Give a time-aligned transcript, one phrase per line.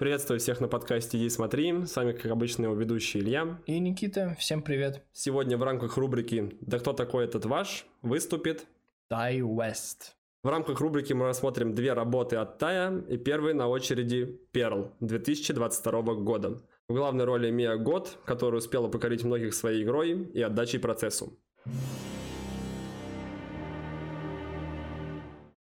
[0.00, 1.84] Приветствую всех на подкасте «Иди смотри».
[1.84, 3.60] С вами, как обычно, его ведущий Илья.
[3.66, 4.34] И Никита.
[4.38, 5.04] Всем привет.
[5.12, 8.66] Сегодня в рамках рубрики «Да кто такой этот ваш?» выступит
[9.10, 10.16] Тай Уэст.
[10.42, 16.14] В рамках рубрики мы рассмотрим две работы от Тая, и первый на очереди «Перл» 2022
[16.14, 16.62] года.
[16.88, 21.38] В главной роли Мия Год, которая успела покорить многих своей игрой и отдачей процессу.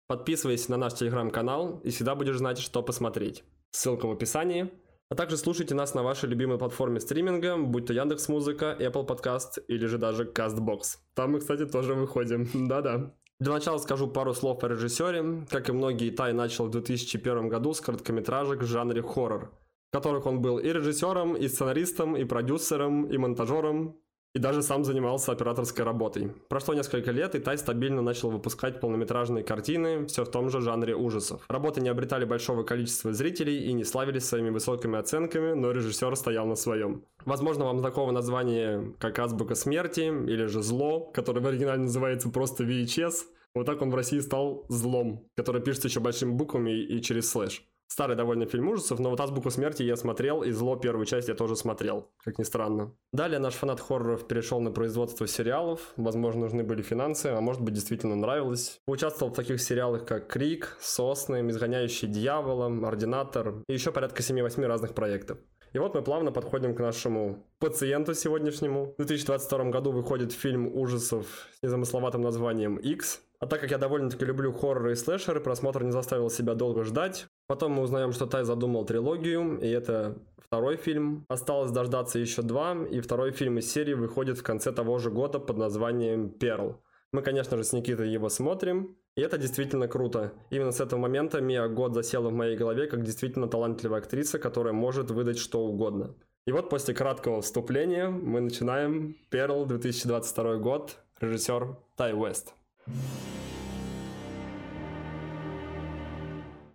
[0.07, 3.43] Подписывайся на наш телеграм-канал и всегда будешь знать, что посмотреть.
[3.71, 4.71] Ссылка в описании.
[5.11, 9.65] А также слушайте нас на вашей любимой платформе стриминга, будь то Яндекс Музыка, Apple Podcast
[9.67, 10.99] или же даже Castbox.
[11.15, 12.47] Там мы, кстати, тоже выходим.
[12.69, 13.15] Да-да.
[13.41, 15.47] Для начала скажу пару слов о режиссере.
[15.49, 19.53] Как и многие, Тай начал в 2001 году с короткометражек в жанре хоррор,
[19.91, 23.97] в которых он был и режиссером, и сценаристом, и продюсером, и монтажером,
[24.35, 26.33] и даже сам занимался операторской работой.
[26.49, 30.95] Прошло несколько лет, и Тай стабильно начал выпускать полнометражные картины, все в том же жанре
[30.95, 31.43] ужасов.
[31.49, 36.47] Работы не обретали большого количества зрителей и не славились своими высокими оценками, но режиссер стоял
[36.47, 37.05] на своем.
[37.25, 42.65] Возможно, вам знакомо название как «Азбука смерти» или же «Зло», которое в оригинале называется просто
[42.65, 43.15] VHS.
[43.55, 47.65] Вот так он в России стал «Злом», который пишется еще большими буквами и через слэш.
[47.89, 51.35] Старый довольно фильм ужасов, но вот «Азбуку смерти» я смотрел, и «Зло» первую часть я
[51.35, 52.95] тоже смотрел, как ни странно.
[53.13, 57.75] Далее наш фанат хорроров перешел на производство сериалов, возможно, нужны были финансы, а может быть,
[57.75, 58.81] действительно нравилось.
[58.87, 64.95] Участвовал в таких сериалах, как «Крик», «Сосны», «Изгоняющий дьявола», «Ординатор» и еще порядка 7-8 разных
[64.95, 65.39] проектов.
[65.73, 68.95] И вот мы плавно подходим к нашему пациенту сегодняшнему.
[68.99, 71.27] В 2022 году выходит фильм ужасов
[71.59, 73.21] с незамысловатым названием X.
[73.41, 77.27] А так как я довольно-таки люблю хорроры и слэшеры, просмотр не заставил себя долго ждать.
[77.49, 81.25] Потом мы узнаем, что Тай задумал трилогию, и это второй фильм.
[81.29, 85.39] Осталось дождаться еще два, и второй фильм из серии выходит в конце того же года
[85.39, 86.77] под названием «Перл».
[87.11, 90.35] Мы, конечно же, с Никитой его смотрим, и это действительно круто.
[90.51, 94.75] Именно с этого момента Мия Год засела в моей голове как действительно талантливая актриса, которая
[94.75, 96.15] может выдать что угодно.
[96.47, 99.17] И вот после краткого вступления мы начинаем.
[99.31, 102.53] Перл, 2022 год, режиссер Тай Уэст.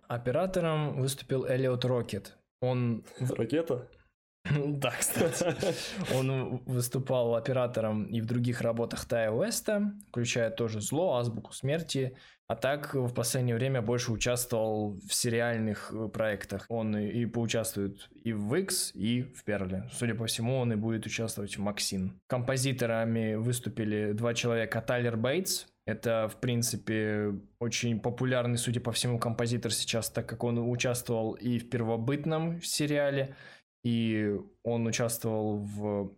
[0.08, 2.36] Оператором выступил Элиот Рокет.
[2.60, 3.04] Он...
[3.18, 3.88] Ракета?
[4.66, 5.54] Да, кстати.
[6.14, 12.16] Он выступал оператором и в других работах Тая Уэста, включая тоже «Зло», «Азбуку смерти»,
[12.46, 16.66] а так в последнее время больше участвовал в сериальных э, проектах.
[16.68, 19.88] Он и поучаствует и в X, и в Перле.
[19.92, 22.20] Судя по всему, он и будет участвовать в Максин.
[22.26, 24.82] Композиторами выступили два человека.
[24.82, 30.58] Тайлер Бейтс, это, в принципе, очень популярный, судя по всему, композитор сейчас, так как он
[30.58, 33.36] участвовал и в первобытном сериале,
[33.84, 36.16] и он участвовал в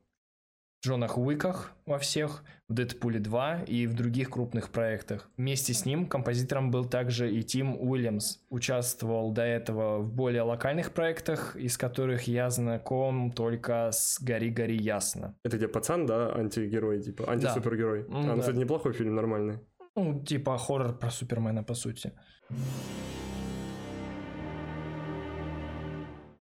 [0.86, 5.28] Джонах Уиках во всех, в Дэдпуле 2 и в других крупных проектах.
[5.36, 8.38] Вместе с ним композитором был также и Тим Уильямс.
[8.50, 14.76] Участвовал до этого в более локальных проектах, из которых я знаком только с «Гори, гори,
[14.76, 15.34] ясно».
[15.42, 18.04] Это где пацан, да, антигерой, типа, антисупергерой?
[18.04, 18.16] Да.
[18.16, 18.40] А, ну, да.
[18.40, 19.58] кстати, неплохой фильм, нормальный.
[19.96, 22.12] Ну, типа хоррор про Супермена, по сути.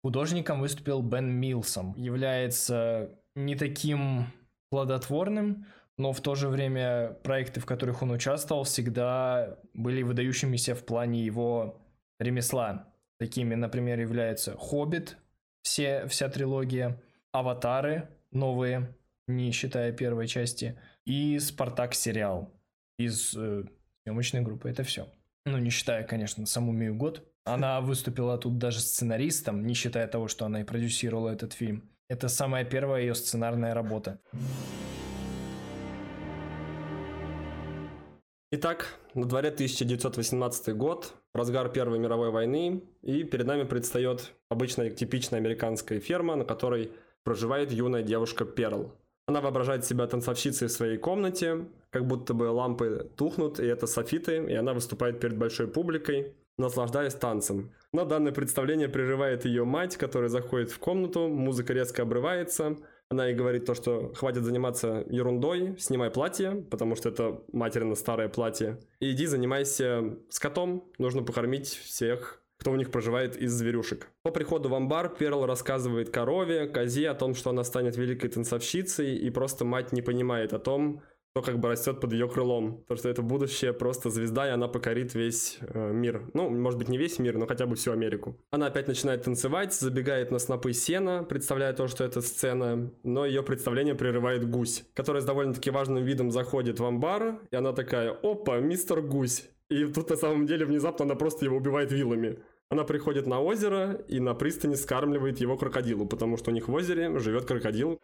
[0.02, 1.94] Художником выступил Бен Милсом.
[1.96, 4.26] Является не таким
[4.70, 10.84] плодотворным, но в то же время проекты, в которых он участвовал, всегда были выдающимися в
[10.84, 11.80] плане его
[12.18, 12.92] ремесла.
[13.18, 15.16] Такими, например, являются «Хоббит»,
[15.62, 17.00] все, вся трилогия,
[17.32, 18.96] «Аватары» новые,
[19.28, 22.52] не считая первой части, и «Спартак» сериал
[22.98, 23.64] из э,
[24.02, 24.68] съемочной группы.
[24.68, 25.08] Это все.
[25.46, 27.26] Ну, не считая, конечно, саму Мию Год.
[27.44, 31.93] Она выступила тут даже сценаристом, не считая того, что она и продюсировала этот фильм.
[32.08, 34.20] Это самая первая ее сценарная работа.
[38.52, 45.40] Итак, на дворе 1918 год, разгар Первой мировой войны, и перед нами предстает обычная типичная
[45.40, 46.92] американская ферма, на которой
[47.24, 48.92] проживает юная девушка Перл.
[49.26, 54.44] Она воображает себя танцовщицей в своей комнате, как будто бы лампы тухнут, и это софиты,
[54.44, 57.72] и она выступает перед большой публикой наслаждаясь танцем.
[57.92, 62.76] Но данное представление прерывает ее мать, которая заходит в комнату, музыка резко обрывается,
[63.10, 68.28] она ей говорит то, что хватит заниматься ерундой, снимай платье, потому что это материно старое
[68.28, 74.08] платье, и иди занимайся с котом, нужно покормить всех кто у них проживает из зверюшек.
[74.22, 79.16] По приходу в амбар Перл рассказывает корове, козе о том, что она станет великой танцовщицей,
[79.16, 81.02] и просто мать не понимает о том,
[81.34, 82.84] то как бы растет под ее крылом.
[82.86, 86.30] То, что это будущее просто звезда, и она покорит весь э, мир.
[86.32, 88.38] Ну, может быть, не весь мир, но хотя бы всю Америку.
[88.52, 93.42] Она опять начинает танцевать, забегает на снопы сена, представляя то, что это сцена, но ее
[93.42, 98.60] представление прерывает гусь, который с довольно-таки важным видом заходит в амбар, и она такая, опа,
[98.60, 99.48] мистер гусь.
[99.68, 102.38] И тут на самом деле внезапно она просто его убивает вилами.
[102.68, 106.72] Она приходит на озеро и на пристани скармливает его крокодилу, потому что у них в
[106.72, 107.98] озере живет крокодил.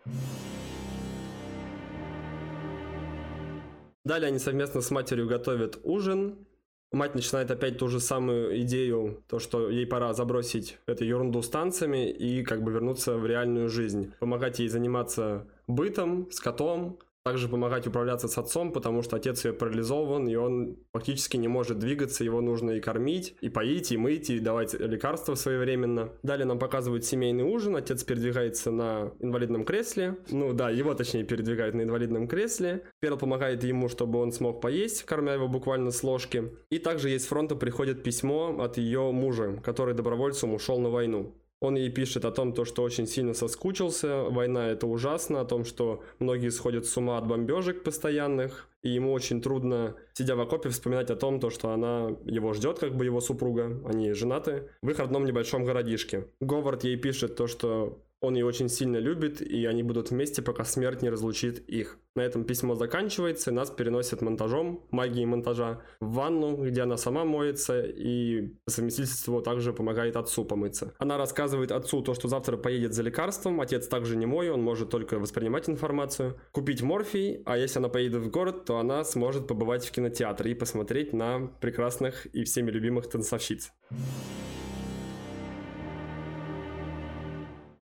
[4.04, 6.46] Далее они совместно с матерью готовят ужин.
[6.92, 11.48] Мать начинает опять ту же самую идею, то, что ей пора забросить эту ерунду с
[11.48, 14.12] танцами и как бы вернуться в реальную жизнь.
[14.18, 19.52] Помогать ей заниматься бытом, с котом, также помогать управляться с отцом, потому что отец ее
[19.52, 24.30] парализован, и он фактически не может двигаться, его нужно и кормить, и поить, и мыть,
[24.30, 26.12] и давать лекарства своевременно.
[26.22, 31.74] Далее нам показывают семейный ужин, отец передвигается на инвалидном кресле, ну да, его точнее передвигают
[31.74, 32.84] на инвалидном кресле.
[33.00, 36.52] Перл помогает ему, чтобы он смог поесть, кормя его буквально с ложки.
[36.70, 41.34] И также есть фронта приходит письмо от ее мужа, который добровольцем ушел на войну.
[41.60, 45.66] Он ей пишет о том, то, что очень сильно соскучился, война это ужасно, о том,
[45.66, 50.70] что многие сходят с ума от бомбежек постоянных, и ему очень трудно, сидя в окопе,
[50.70, 54.88] вспоминать о том, то, что она его ждет, как бы его супруга, они женаты, в
[54.88, 56.28] их родном небольшом городишке.
[56.40, 60.64] Говард ей пишет то, что он ее очень сильно любит, и они будут вместе, пока
[60.64, 61.98] смерть не разлучит их.
[62.14, 67.24] На этом письмо заканчивается, и нас переносят монтажом, магией монтажа, в ванну, где она сама
[67.24, 70.92] моется, и по совместительству также помогает отцу помыться.
[70.98, 74.90] Она рассказывает отцу то, что завтра поедет за лекарством, отец также не мой, он может
[74.90, 79.84] только воспринимать информацию, купить морфий, а если она поедет в город, то она сможет побывать
[79.86, 83.72] в кинотеатре и посмотреть на прекрасных и всеми любимых танцовщиц.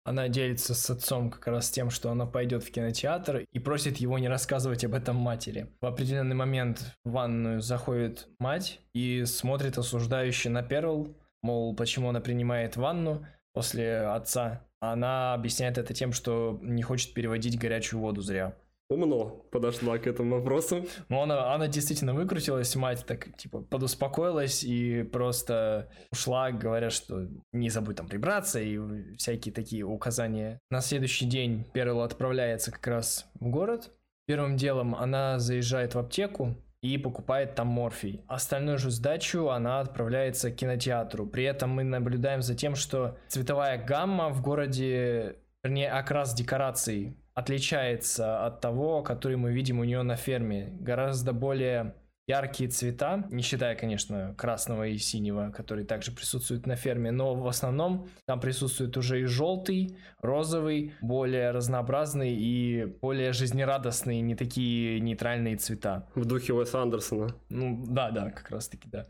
[0.05, 4.19] Она делится с отцом как раз тем, что она пойдет в кинотеатр и просит его
[4.19, 5.69] не рассказывать об этом матери.
[5.81, 12.21] В определенный момент в ванную заходит мать и смотрит осуждающе на Перл, мол, почему она
[12.21, 14.67] принимает ванну после отца.
[14.81, 18.57] Она объясняет это тем, что не хочет переводить горячую воду зря
[18.93, 20.87] умно подошла к этому вопросу.
[21.09, 27.71] Ну, она, она действительно выкрутилась, мать так, типа, подуспокоилась и просто ушла, говоря, что не
[27.71, 28.79] забудь там прибраться и
[29.17, 30.59] всякие такие указания.
[30.71, 33.91] На следующий день Перл отправляется как раз в город.
[34.27, 38.25] Первым делом она заезжает в аптеку, и покупает там морфий.
[38.27, 41.27] Остальную же сдачу она отправляется к кинотеатру.
[41.27, 48.47] При этом мы наблюдаем за тем, что цветовая гамма в городе, вернее, окрас декораций отличается
[48.47, 50.69] от того, который мы видим у нее на ферме.
[50.81, 51.95] Гораздо более
[52.27, 57.47] яркие цвета, не считая, конечно, красного и синего, которые также присутствуют на ферме, но в
[57.47, 65.57] основном там присутствует уже и желтый, розовый, более разнообразный и более жизнерадостные, не такие нейтральные
[65.57, 66.09] цвета.
[66.15, 67.35] В духе Уэса Андерсона.
[67.49, 69.07] Ну, да, да, как раз таки, да.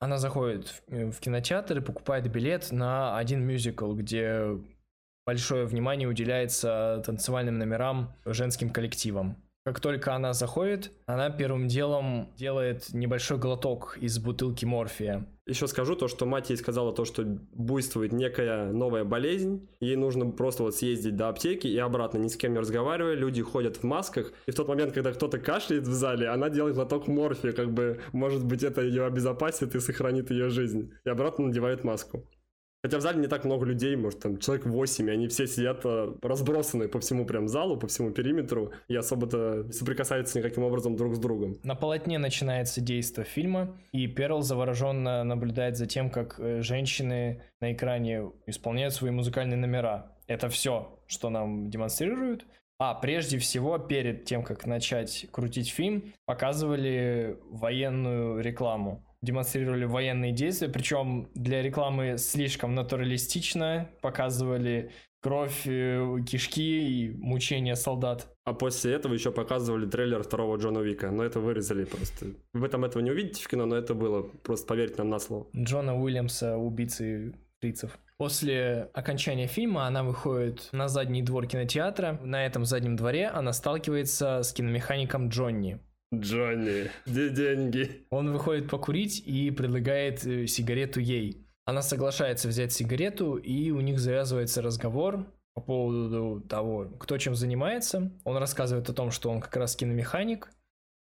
[0.00, 4.58] Она заходит в э, кинотеатр и покупает билет на один мюзикл, где
[5.26, 9.36] большое внимание уделяется танцевальным номерам женским коллективам.
[9.68, 15.26] Как только она заходит, она первым делом делает небольшой глоток из бутылки морфия.
[15.46, 17.22] Еще скажу то, что мать ей сказала то, что
[17.52, 22.38] буйствует некая новая болезнь, ей нужно просто вот съездить до аптеки и обратно, ни с
[22.38, 25.92] кем не разговаривая, люди ходят в масках, и в тот момент, когда кто-то кашляет в
[25.92, 30.48] зале, она делает глоток морфия, как бы, может быть, это ее обезопасит и сохранит ее
[30.48, 32.26] жизнь, и обратно надевает маску.
[32.82, 35.80] Хотя в зале не так много людей, может, там человек 8, и они все сидят
[35.84, 41.16] э, разбросаны по всему прям залу, по всему периметру, и особо-то соприкасаются никаким образом друг
[41.16, 41.58] с другом.
[41.64, 47.72] На полотне начинается действие фильма, и Перл завороженно наблюдает за тем, как э, женщины на
[47.72, 50.12] экране исполняют свои музыкальные номера.
[50.28, 52.46] Это все, что нам демонстрируют.
[52.78, 60.68] А прежде всего, перед тем, как начать крутить фильм, показывали военную рекламу демонстрировали военные действия,
[60.68, 68.28] причем для рекламы слишком натуралистично, показывали кровь, э, кишки и мучения солдат.
[68.44, 72.26] А после этого еще показывали трейлер второго Джона Вика, но это вырезали просто.
[72.52, 75.46] Вы там этого не увидите в кино, но это было, просто поверьте нам на слово.
[75.56, 77.98] Джона Уильямса, убийцы фрицев.
[78.16, 82.18] После окончания фильма она выходит на задний двор кинотеатра.
[82.22, 85.78] На этом заднем дворе она сталкивается с киномехаником Джонни.
[86.14, 88.06] Джонни, где деньги?
[88.10, 91.46] Он выходит покурить и предлагает э, сигарету ей.
[91.66, 98.10] Она соглашается взять сигарету, и у них завязывается разговор по поводу того, кто чем занимается.
[98.24, 100.48] Он рассказывает о том, что он как раз киномеханик,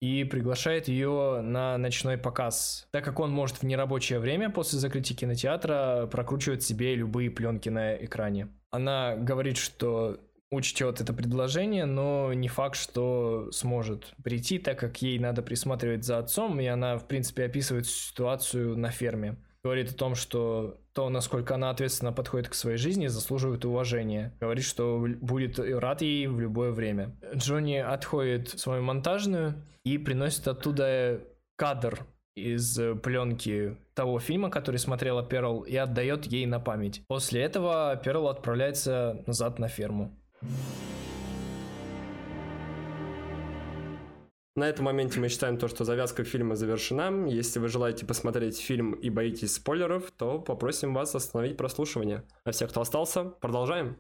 [0.04, 5.16] и приглашает ее на ночной показ, так как он может в нерабочее время после закрытия
[5.16, 8.50] кинотеатра прокручивать себе любые пленки на экране.
[8.70, 10.20] Она говорит, что
[10.54, 16.20] учтет это предложение, но не факт, что сможет прийти, так как ей надо присматривать за
[16.20, 19.36] отцом, и она, в принципе, описывает ситуацию на ферме.
[19.64, 24.34] Говорит о том, что то, насколько она ответственно подходит к своей жизни, заслуживает уважения.
[24.42, 27.16] Говорит, что будет рад ей в любое время.
[27.34, 29.56] Джонни отходит в свою монтажную
[29.86, 31.22] и приносит оттуда
[31.56, 32.06] кадр
[32.36, 37.02] из пленки того фильма, который смотрела Перл, и отдает ей на память.
[37.08, 40.12] После этого Перл отправляется назад на ферму.
[44.56, 47.28] На этом моменте мы считаем то, что завязка фильма завершена.
[47.28, 52.24] Если вы желаете посмотреть фильм и боитесь спойлеров, то попросим вас остановить прослушивание.
[52.44, 53.98] А всех, кто остался, продолжаем.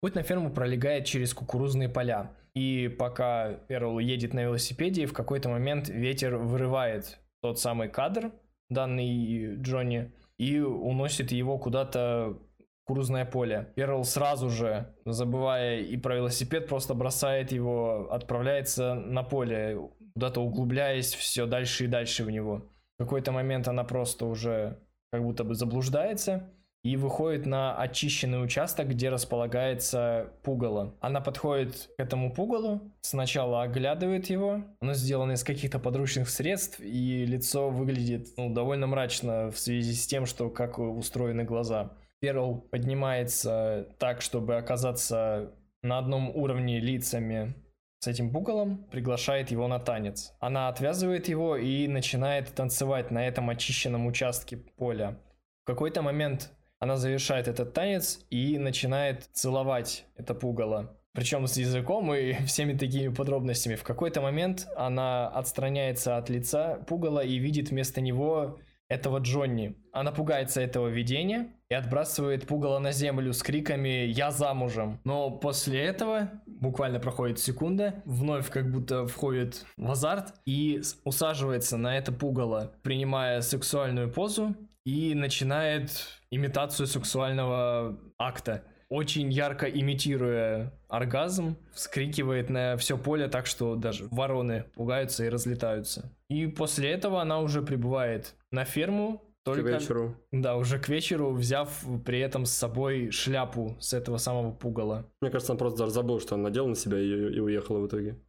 [0.00, 2.34] Путь на ферму пролегает через кукурузные поля.
[2.54, 8.32] И пока Перл едет на велосипеде, в какой-то момент ветер вырывает тот самый кадр,
[8.70, 12.36] данный Джонни, и уносит его куда-то
[12.84, 13.72] кукурузное поле.
[13.76, 19.78] Перл сразу же, забывая и про велосипед, просто бросает его, отправляется на поле,
[20.14, 22.72] куда-то углубляясь все дальше и дальше в него.
[22.98, 24.80] В какой-то момент она просто уже
[25.12, 26.50] как будто бы заблуждается,
[26.82, 30.94] и выходит на очищенный участок, где располагается пугало.
[31.00, 37.24] Она подходит к этому пугалу, сначала оглядывает его, оно сделано из каких-то подручных средств, и
[37.24, 41.92] лицо выглядит ну, довольно мрачно в связи с тем, что как устроены глаза.
[42.20, 47.54] Перл поднимается так, чтобы оказаться на одном уровне лицами
[48.00, 50.34] с этим пугалом, приглашает его на танец.
[50.40, 55.20] Она отвязывает его и начинает танцевать на этом очищенном участке поля.
[55.62, 56.50] В какой-то момент
[56.82, 60.98] она завершает этот танец и начинает целовать это пугало.
[61.12, 63.76] Причем с языком и всеми такими подробностями.
[63.76, 68.58] В какой-то момент она отстраняется от лица пугала и видит вместо него
[68.88, 69.76] этого Джонни.
[69.92, 74.98] Она пугается этого видения и отбрасывает пугало на землю с криками «Я замужем!».
[75.04, 81.96] Но после этого, буквально проходит секунда, вновь как будто входит в азарт и усаживается на
[81.96, 85.90] это пугало, принимая сексуальную позу и начинает
[86.30, 88.64] имитацию сексуального акта.
[88.88, 96.14] Очень ярко имитируя оргазм, вскрикивает на все поле так, что даже вороны пугаются и разлетаются.
[96.28, 100.16] И после этого она уже прибывает на ферму, только, к вечеру.
[100.30, 105.10] Да, уже к вечеру, взяв при этом с собой шляпу с этого самого пугала.
[105.20, 107.86] Мне кажется, он просто даже забыл, что он надел на себя и, и уехал в
[107.88, 108.20] итоге.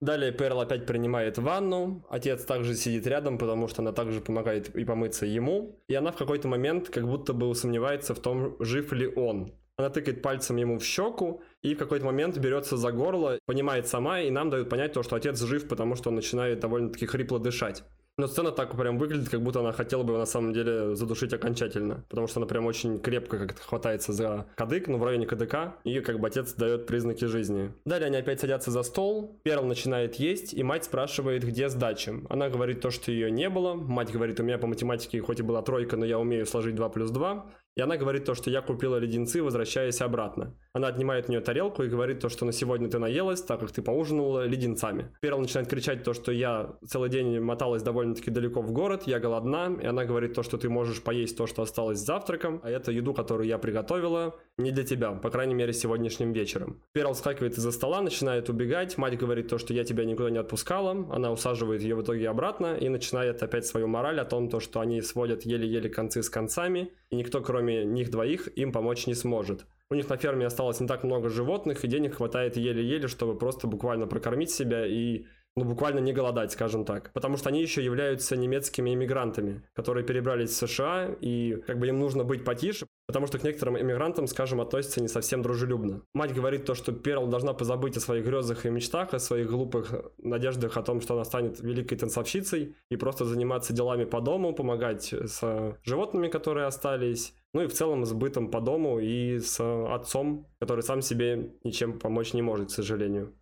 [0.00, 4.84] Далее Перл опять принимает ванну, отец также сидит рядом, потому что она также помогает и
[4.84, 9.06] помыться ему, и она в какой-то момент как будто бы сомневается в том, жив ли
[9.06, 9.54] он.
[9.78, 14.20] Она тыкает пальцем ему в щеку и в какой-то момент берется за горло, понимает сама,
[14.20, 17.82] и нам дают понять то, что отец жив, потому что он начинает довольно-таки хрипло дышать.
[18.18, 21.34] Но сцена так прям выглядит, как будто она хотела бы его на самом деле задушить
[21.34, 22.02] окончательно.
[22.08, 26.00] Потому что она прям очень крепко как-то хватается за кадык, ну в районе кадыка, и
[26.00, 27.72] как бы отец дает признаки жизни.
[27.84, 32.14] Далее они опять садятся за стол, Перл начинает есть, и мать спрашивает, где сдача.
[32.30, 33.74] Она говорит то, что ее не было.
[33.74, 36.88] Мать говорит, у меня по математике хоть и была тройка, но я умею сложить 2
[36.88, 37.46] плюс 2.
[37.76, 40.54] И она говорит то, что я купила леденцы, возвращаясь обратно.
[40.72, 43.70] Она отнимает у нее тарелку и говорит то, что на сегодня ты наелась, так как
[43.70, 45.14] ты поужинала леденцами.
[45.20, 49.76] Перл начинает кричать то, что я целый день моталась довольно-таки далеко в город, я голодна,
[49.82, 52.92] и она говорит то, что ты можешь поесть то, что осталось с завтраком, а это
[52.92, 56.82] еду, которую я приготовила, не для тебя, по крайней мере, сегодняшним вечером.
[56.92, 60.92] Перл скакивает из-за стола, начинает убегать, мать говорит то, что я тебя никуда не отпускала,
[61.10, 64.80] она усаживает ее в итоге обратно и начинает опять свою мораль о том, то, что
[64.80, 69.66] они сводят еле-еле концы с концами, и никто, кроме них двоих, им помочь не сможет.
[69.88, 73.68] У них на ферме осталось не так много животных, и денег хватает еле-еле, чтобы просто
[73.68, 77.10] буквально прокормить себя и ну, буквально не голодать, скажем так.
[77.14, 81.98] Потому что они еще являются немецкими иммигрантами, которые перебрались в США, и как бы им
[81.98, 86.02] нужно быть потише, потому что к некоторым иммигрантам, скажем, относятся не совсем дружелюбно.
[86.12, 89.94] Мать говорит то, что Перл должна позабыть о своих грезах и мечтах, о своих глупых
[90.18, 95.12] надеждах о том, что она станет великой танцовщицей, и просто заниматься делами по дому, помогать
[95.12, 100.46] с животными, которые остались, ну и в целом с бытом по дому и с отцом,
[100.60, 103.32] который сам себе ничем помочь не может, к сожалению.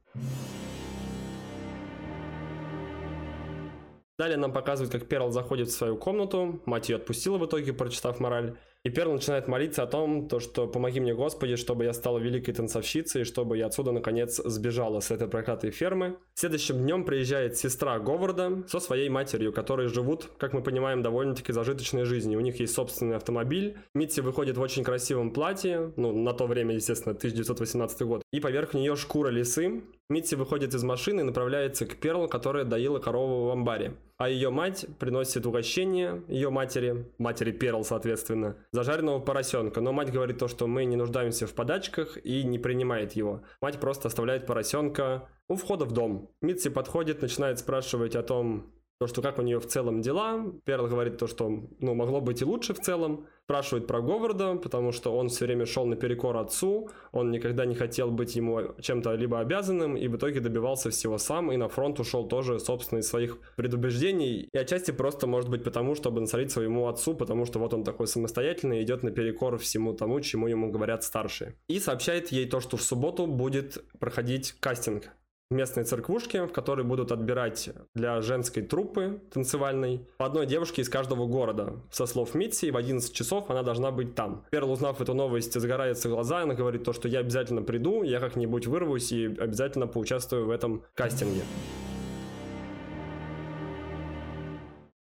[4.16, 8.20] Далее нам показывают, как Перл заходит в свою комнату, мать ее отпустила в итоге, прочитав
[8.20, 8.56] мораль.
[8.84, 12.52] И Перл начинает молиться о том, то, что «помоги мне, Господи, чтобы я стала великой
[12.52, 16.18] танцовщицей, и чтобы я отсюда, наконец, сбежала с этой проклятой фермы».
[16.34, 22.04] Следующим днем приезжает сестра Говарда со своей матерью, которые живут, как мы понимаем, довольно-таки зажиточной
[22.04, 22.38] жизнью.
[22.38, 23.78] У них есть собственный автомобиль.
[23.94, 28.22] Митси выходит в очень красивом платье, ну, на то время, естественно, 1918 год.
[28.34, 29.82] И поверх нее шкура лисы.
[30.10, 33.96] Митси выходит из машины и направляется к Перл, которая доила корову в амбаре.
[34.18, 39.80] А ее мать приносит угощение ее матери, матери Перл, соответственно, зажаренного поросенка.
[39.80, 43.44] Но мать говорит то, что мы не нуждаемся в подачках и не принимает его.
[43.62, 46.30] Мать просто оставляет поросенка у входа в дом.
[46.42, 50.52] Митси подходит, начинает спрашивать о том, то, что как у нее в целом дела.
[50.64, 51.48] Перл говорит то, что
[51.80, 53.26] ну, могло быть и лучше в целом.
[53.44, 58.10] Спрашивает про Говарда, потому что он все время шел наперекор отцу, он никогда не хотел
[58.10, 62.26] быть ему чем-то либо обязанным, и в итоге добивался всего сам, и на фронт ушел
[62.26, 64.48] тоже, собственно, из своих предубеждений.
[64.50, 68.06] И отчасти просто, может быть, потому, чтобы насолить своему отцу, потому что вот он такой
[68.06, 71.56] самостоятельный, идет наперекор всему тому, чему ему говорят старшие.
[71.68, 75.10] И сообщает ей то, что в субботу будет проходить кастинг
[75.54, 81.26] местной церквушке, в которой будут отбирать для женской труппы танцевальной по одной девушке из каждого
[81.26, 81.74] города.
[81.90, 84.44] Со слов Митси, в 11 часов она должна быть там.
[84.50, 88.66] Перл, узнав эту новость, загорается глаза, она говорит то, что я обязательно приду, я как-нибудь
[88.66, 91.42] вырвусь и обязательно поучаствую в этом кастинге.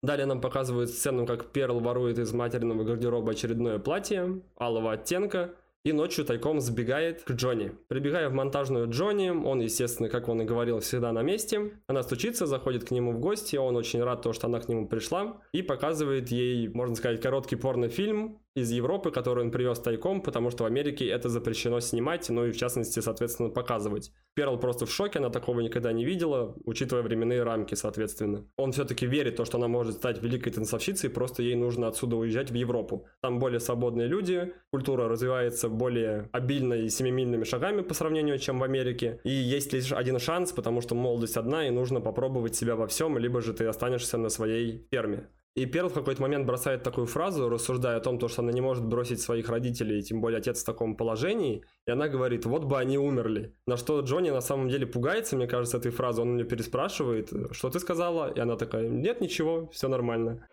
[0.04, 5.56] Далее нам показывают сцену, как Перл ворует из материного гардероба очередное платье алого оттенка,
[5.88, 7.72] и ночью тайком сбегает к Джонни.
[7.88, 11.72] Прибегая в монтажную Джонни, он, естественно, как он и говорил, всегда на месте.
[11.88, 14.90] Она стучится, заходит к нему в гости, он очень рад то, что она к нему
[14.90, 20.50] пришла, и показывает ей, можно сказать, короткий порнофильм, из Европы, который он привез тайком, потому
[20.50, 24.12] что в Америке это запрещено снимать, ну и в частности, соответственно, показывать.
[24.34, 28.48] Перл просто в шоке, она такого никогда не видела, учитывая временные рамки, соответственно.
[28.58, 32.16] Он все-таки верит в то, что она может стать великой танцовщицей, просто ей нужно отсюда
[32.16, 33.06] уезжать в Европу.
[33.22, 38.64] Там более свободные люди, культура развивается более обильно и семимильными шагами по сравнению, чем в
[38.64, 39.20] Америке.
[39.24, 43.20] И есть лишь один шанс, потому что молодость одна, и нужно попробовать себя во всем,
[43.20, 45.28] либо же ты останешься на своей ферме.
[45.58, 48.86] И Перл в какой-то момент бросает такую фразу, рассуждая о том, что она не может
[48.86, 53.00] бросить своих родителей, тем более отец в таком положении, и она говорит, вот бы они
[53.00, 53.56] умерли.
[53.66, 57.34] На что Джонни на самом деле пугается, мне кажется, этой фразы, он у нее переспрашивает,
[57.54, 58.32] что ты сказала?
[58.32, 60.48] И она такая, нет, ничего, все нормально.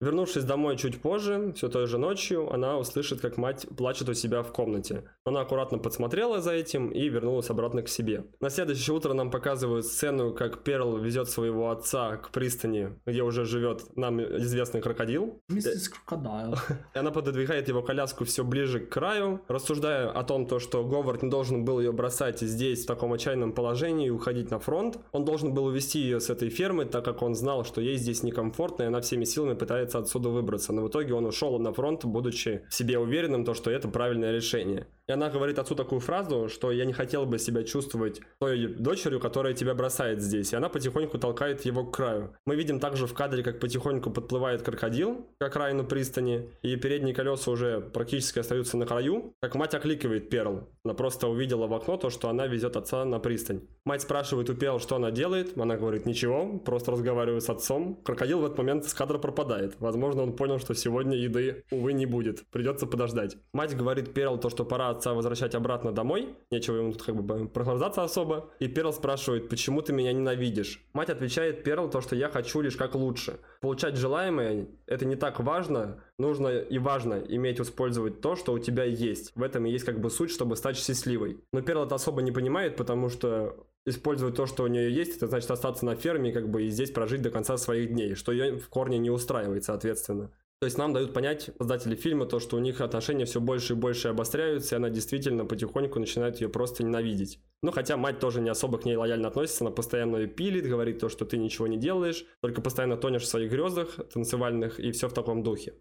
[0.00, 4.44] Вернувшись домой чуть позже, все той же ночью, она услышит, как мать плачет у себя
[4.44, 5.02] в комнате.
[5.24, 8.24] Она аккуратно подсмотрела за этим и вернулась обратно к себе.
[8.38, 13.44] На следующее утро нам показывают сцену, как Перл везет своего отца к пристани, где уже
[13.44, 15.42] живет нам известный крокодил.
[15.48, 16.54] Миссис Крокодайл.
[16.94, 21.24] И она пододвигает его коляску все ближе к краю, рассуждая о том, то, что Говард
[21.24, 24.98] не должен был ее бросать здесь в таком отчаянном положении и уходить на фронт.
[25.10, 28.22] Он должен был увезти ее с этой фермы, так как он знал, что ей здесь
[28.22, 30.72] некомфортно, и она всеми силами пытается пытается отсюда выбраться.
[30.72, 34.86] Но в итоге он ушел на фронт, будучи себе уверенным, то, что это правильное решение.
[35.08, 39.20] И она говорит отцу такую фразу, что я не хотел бы себя чувствовать той дочерью,
[39.20, 40.52] которая тебя бросает здесь.
[40.52, 42.34] И она потихоньку толкает его к краю.
[42.44, 47.50] Мы видим также в кадре, как потихоньку подплывает крокодил к окраину пристани, и передние колеса
[47.50, 50.68] уже практически остаются на краю, как мать окликивает Перл.
[50.84, 53.62] Она просто увидела в окно то, что она везет отца на пристань.
[53.86, 55.56] Мать спрашивает у Перл, что она делает.
[55.56, 57.98] Она говорит, ничего, просто разговариваю с отцом.
[58.04, 59.76] Крокодил в этот момент с кадра пропадает.
[59.80, 62.46] Возможно, он понял, что сегодня еды, увы, не будет.
[62.50, 63.38] Придется подождать.
[63.54, 66.36] Мать говорит Перл то, что пора отца возвращать обратно домой.
[66.50, 68.50] Нечего ему тут как бы прохлаждаться особо.
[68.58, 70.84] И Перл спрашивает, почему ты меня ненавидишь?
[70.92, 73.38] Мать отвечает Перл то, что я хочу лишь как лучше.
[73.60, 76.02] Получать желаемое– это не так важно.
[76.18, 79.32] Нужно и важно иметь использовать то, что у тебя есть.
[79.34, 81.38] В этом и есть как бы суть, чтобы стать счастливой.
[81.52, 83.56] Но Перл это особо не понимает, потому что
[83.86, 86.90] использовать то, что у нее есть, это значит остаться на ферме как бы и здесь
[86.90, 90.30] прожить до конца своих дней, что ее в корне не устраивает, соответственно.
[90.60, 93.76] То есть нам дают понять создатели фильма то, что у них отношения все больше и
[93.76, 97.38] больше обостряются, и она действительно потихоньку начинает ее просто ненавидеть.
[97.62, 100.98] Ну, хотя мать тоже не особо к ней лояльно относится, она постоянно ее пилит, говорит
[100.98, 105.08] то, что ты ничего не делаешь, только постоянно тонешь в своих грезах танцевальных, и все
[105.08, 105.74] в таком духе.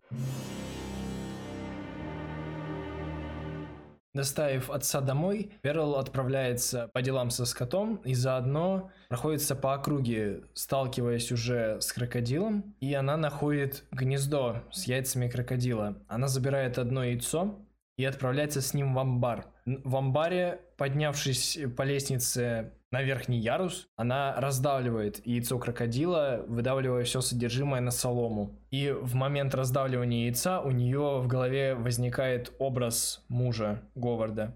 [4.13, 11.31] Доставив отца домой, Перл отправляется по делам со скотом и заодно проходится по округе, сталкиваясь
[11.31, 15.97] уже с крокодилом, и она находит гнездо с яйцами крокодила.
[16.07, 17.59] Она забирает одно яйцо
[17.97, 19.47] и отправляется с ним в амбар.
[19.65, 27.81] В амбаре, поднявшись по лестнице на верхний ярус, она раздавливает яйцо крокодила, выдавливая все содержимое
[27.81, 28.61] на солому.
[28.71, 34.55] И в момент раздавливания яйца у нее в голове возникает образ мужа Говарда.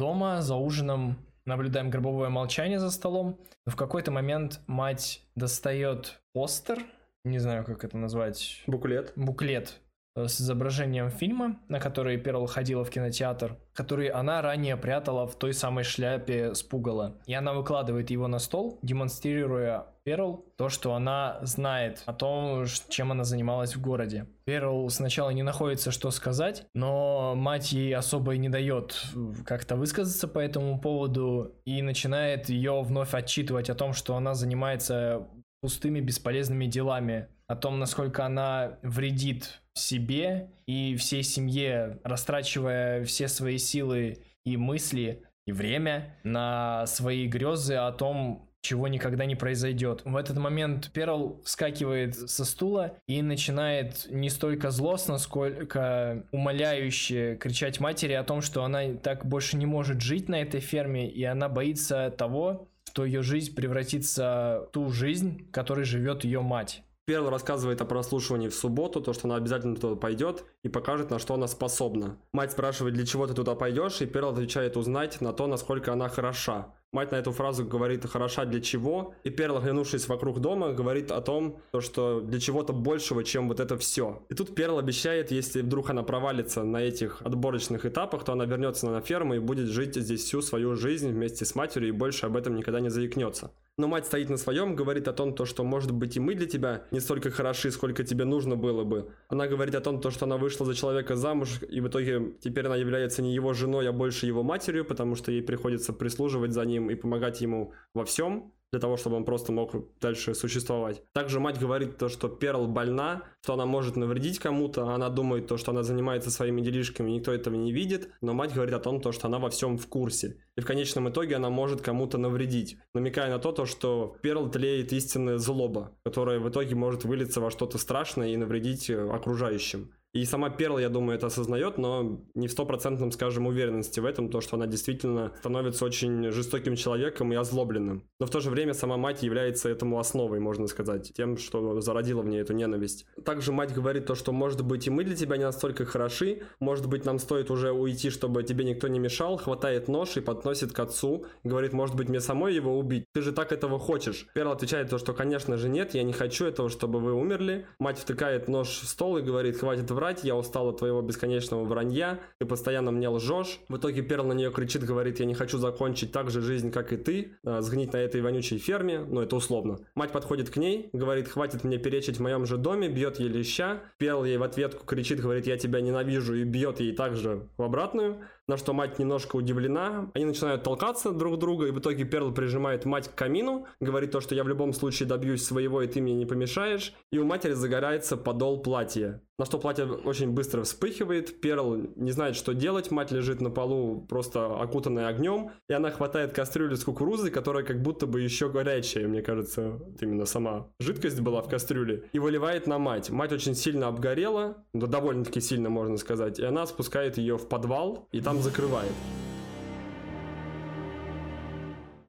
[0.00, 3.38] Дома за ужином наблюдаем гробовое молчание за столом.
[3.66, 6.78] Но в какой-то момент мать достает постер,
[7.22, 8.62] не знаю, как это назвать.
[8.66, 9.12] Буклет.
[9.14, 9.78] Буклет
[10.16, 15.36] Э, с изображением фильма, на который Перл ходила в кинотеатр, который она ранее прятала в
[15.36, 17.16] той самой шляпе с пугала.
[17.26, 23.12] И она выкладывает его на стол, демонстрируя Перл то, что она знает о том, чем
[23.12, 24.26] она занималась в городе.
[24.44, 29.00] Перл сначала не находится, что сказать, но мать ей особо и не дает
[29.46, 35.28] как-то высказаться по этому поводу и начинает ее вновь отчитывать о том, что она занимается
[35.60, 43.58] пустыми бесполезными делами, о том, насколько она вредит себе и всей семье, растрачивая все свои
[43.58, 50.02] силы и мысли, и время на свои грезы о том, чего никогда не произойдет.
[50.04, 57.80] В этот момент Перл вскакивает со стула и начинает не столько злостно, сколько умоляюще кричать
[57.80, 61.48] матери о том, что она так больше не может жить на этой ферме, и она
[61.48, 66.84] боится того, что ее жизнь превратится в ту жизнь, которой живет ее мать.
[67.06, 71.18] Перл рассказывает о прослушивании в субботу, то, что она обязательно туда пойдет и покажет, на
[71.18, 72.18] что она способна.
[72.32, 76.08] Мать спрашивает, для чего ты туда пойдешь, и Перл отвечает узнать на то, насколько она
[76.08, 76.72] хороша.
[76.92, 81.20] Мать на эту фразу говорит «хороша для чего?» И Перл, оглянувшись вокруг дома, говорит о
[81.20, 84.26] том, что для чего-то большего, чем вот это все.
[84.28, 88.90] И тут Перл обещает, если вдруг она провалится на этих отборочных этапах, то она вернется
[88.90, 92.36] на ферму и будет жить здесь всю свою жизнь вместе с матерью и больше об
[92.36, 93.52] этом никогда не заикнется.
[93.78, 96.46] Но мать стоит на своем, говорит о том, то, что может быть и мы для
[96.46, 99.12] тебя не столько хороши, сколько тебе нужно было бы.
[99.28, 102.66] Она говорит о том, то, что она вышла за человека замуж, и в итоге теперь
[102.66, 106.64] она является не его женой, а больше его матерью, потому что ей приходится прислуживать за
[106.64, 111.02] ним и помогать ему во всем для того, чтобы он просто мог дальше существовать.
[111.12, 115.56] Также мать говорит то, что Перл больна, что она может навредить кому-то, она думает то,
[115.56, 119.12] что она занимается своими делишками, никто этого не видит, но мать говорит о том, то,
[119.12, 120.36] что она во всем в курсе.
[120.56, 124.92] И в конечном итоге она может кому-то навредить, намекая на то, то что Перл тлеет
[124.92, 129.92] истинная злоба, которая в итоге может вылиться во что-то страшное и навредить э, окружающим.
[130.12, 134.28] И сама Перл, я думаю, это осознает, но не в стопроцентном, скажем, уверенности в этом,
[134.28, 138.02] то, что она действительно становится очень жестоким человеком и озлобленным.
[138.18, 142.22] Но в то же время сама мать является этому основой, можно сказать, тем, что зародила
[142.22, 143.06] в ней эту ненависть.
[143.24, 146.88] Также мать говорит то, что, может быть, и мы для тебя не настолько хороши, может
[146.88, 150.80] быть, нам стоит уже уйти, чтобы тебе никто не мешал, хватает нож и подносит к
[150.80, 154.26] отцу, говорит, может быть, мне самой его убить, ты же так этого хочешь.
[154.34, 157.66] Перл отвечает то, что, конечно же, нет, я не хочу этого, чтобы вы умерли.
[157.78, 159.90] Мать втыкает нож в стол и говорит, хватит
[160.24, 163.60] я устал от твоего бесконечного вранья, ты постоянно мне лжешь.
[163.68, 166.92] В итоге Перл на нее кричит, говорит, я не хочу закончить так же жизнь, как
[166.92, 169.78] и ты, а, сгнить на этой вонючей ферме, но это условно.
[169.94, 173.80] Мать подходит к ней, говорит, хватит мне перечить в моем же доме, бьет ей леща.
[173.98, 178.18] Перл ей в ответку кричит, говорит, я тебя ненавижу и бьет ей также в обратную
[178.48, 180.10] на что мать немножко удивлена.
[180.14, 184.20] Они начинают толкаться друг друга, и в итоге Перл прижимает мать к камину, говорит то,
[184.20, 186.92] что я в любом случае добьюсь своего, и ты мне не помешаешь.
[187.12, 189.22] И у матери загорается подол платья.
[189.40, 194.04] На что платье очень быстро вспыхивает, Перл не знает, что делать, мать лежит на полу,
[194.06, 199.08] просто окутанная огнем, и она хватает кастрюлю с кукурузой, которая как будто бы еще горячая,
[199.08, 203.08] мне кажется, именно сама жидкость была в кастрюле, и выливает на мать.
[203.08, 208.08] Мать очень сильно обгорела, да довольно-таки сильно, можно сказать, и она спускает ее в подвал,
[208.12, 208.92] и там закрывает.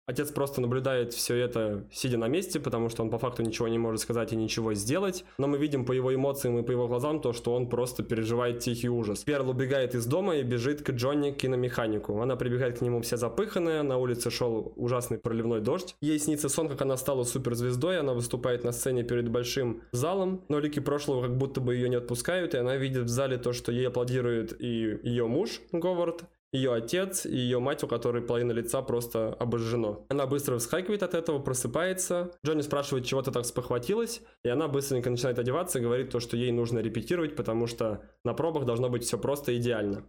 [0.08, 3.78] Отец просто наблюдает все это, сидя на месте, потому что он по факту ничего не
[3.78, 5.24] может сказать и ничего сделать.
[5.38, 8.60] Но мы видим по его эмоциям и по его глазам то, что он просто переживает
[8.60, 9.24] тихий ужас.
[9.24, 12.20] Перл убегает из дома и бежит к Джонни, киномеханику.
[12.20, 15.96] Она прибегает к нему вся запыханная, на улице шел ужасный проливной дождь.
[16.02, 20.60] Ей снится сон, как она стала суперзвездой, она выступает на сцене перед большим залом, но
[20.60, 23.72] лики прошлого как будто бы ее не отпускают, и она видит в зале то, что
[23.72, 28.82] ей аплодирует и ее муж Говард, ее отец и ее мать, у которой половина лица
[28.82, 30.06] просто обожжено.
[30.10, 32.32] Она быстро вскакивает от этого, просыпается.
[32.46, 36.36] Джонни спрашивает, чего ты так спохватилась, и она быстренько начинает одеваться и говорит то, что
[36.36, 40.04] ей нужно репетировать, потому что на пробах должно быть все просто идеально.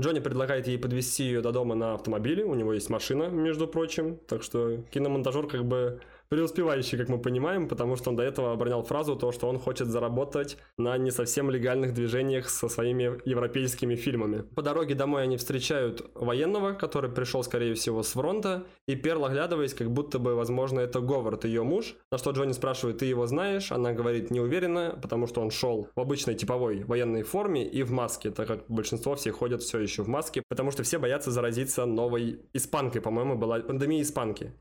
[0.00, 4.16] Джонни предлагает ей подвести ее до дома на автомобиле, у него есть машина, между прочим,
[4.16, 8.84] так что киномонтажер как бы преуспевающий, как мы понимаем, потому что он до этого оборонял
[8.84, 14.42] фразу то, что он хочет заработать на не совсем легальных движениях со своими европейскими фильмами.
[14.54, 19.74] По дороге домой они встречают военного, который пришел, скорее всего, с фронта, и Перл, оглядываясь,
[19.74, 23.72] как будто бы, возможно, это Говард, ее муж, на что Джонни спрашивает, ты его знаешь?
[23.72, 27.90] Она говорит, не уверена, потому что он шел в обычной типовой военной форме и в
[27.90, 31.86] маске, так как большинство всех ходят все еще в маске, потому что все боятся заразиться
[31.86, 34.52] новой испанкой, по-моему, была пандемия испанки.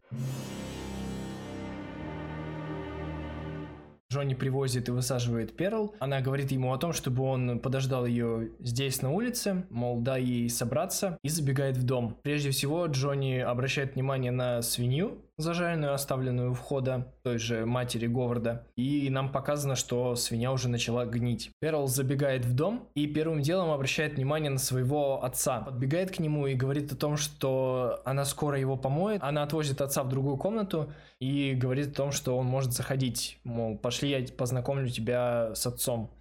[4.20, 5.96] Джонни привозит и высаживает Перл.
[6.00, 10.50] Она говорит ему о том, чтобы он подождал ее здесь на улице, мол, дай ей
[10.50, 12.18] собраться, и забегает в дом.
[12.22, 18.68] Прежде всего, Джонни обращает внимание на свинью, зажаренную, оставленную у входа той же матери Говарда.
[18.76, 21.52] И нам показано, что свинья уже начала гнить.
[21.60, 25.62] Перл забегает в дом и первым делом обращает внимание на своего отца.
[25.62, 29.24] Подбегает к нему и говорит о том, что она скоро его помоет.
[29.24, 33.40] Она отвозит отца в другую комнату и говорит о том, что он может заходить.
[33.44, 36.12] Мол, пошли, я познакомлю тебя с отцом.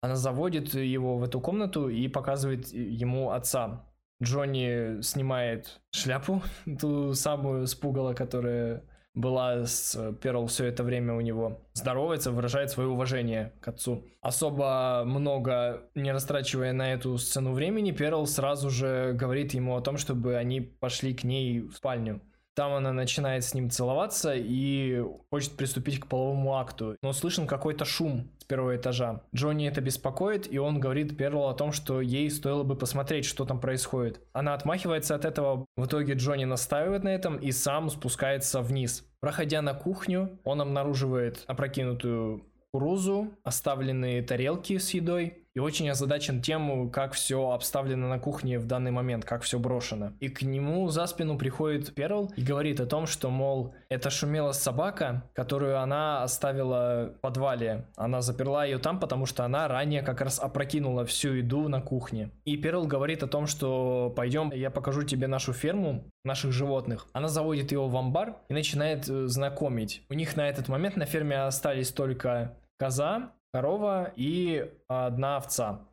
[0.00, 3.86] Она заводит его в эту комнату и показывает ему отца.
[4.24, 6.42] Джонни снимает шляпу,
[6.80, 8.82] ту самую с пугала, которая
[9.14, 14.04] была с Перл все это время у него, здоровается, выражает свое уважение к отцу.
[14.20, 19.96] Особо много не растрачивая на эту сцену времени, Перл сразу же говорит ему о том,
[19.96, 22.20] чтобы они пошли к ней в спальню.
[22.54, 26.96] Там она начинает с ним целоваться и хочет приступить к половому акту.
[27.02, 29.22] Но слышен какой-то шум с первого этажа.
[29.34, 33.46] Джонни это беспокоит, и он говорит Перлу о том, что ей стоило бы посмотреть, что
[33.46, 34.20] там происходит.
[34.34, 35.64] Она отмахивается от этого.
[35.76, 39.08] В итоге Джонни настаивает на этом и сам спускается вниз.
[39.20, 46.90] Проходя на кухню, он обнаруживает опрокинутую кукурузу, оставленные тарелки с едой, и очень озадачен тем,
[46.90, 50.12] как все обставлено на кухне в данный момент, как все брошено.
[50.20, 54.52] И к нему за спину приходит Перл и говорит о том, что, мол, это шумела
[54.52, 57.86] собака, которую она оставила в подвале.
[57.96, 62.30] Она заперла ее там, потому что она ранее как раз опрокинула всю еду на кухне.
[62.44, 67.06] И Перл говорит о том, что пойдем, я покажу тебе нашу ферму, наших животных.
[67.12, 70.02] Она заводит его в амбар и начинает э, знакомить.
[70.08, 75.86] У них на этот момент на ферме остались только коза, корова и одна овца.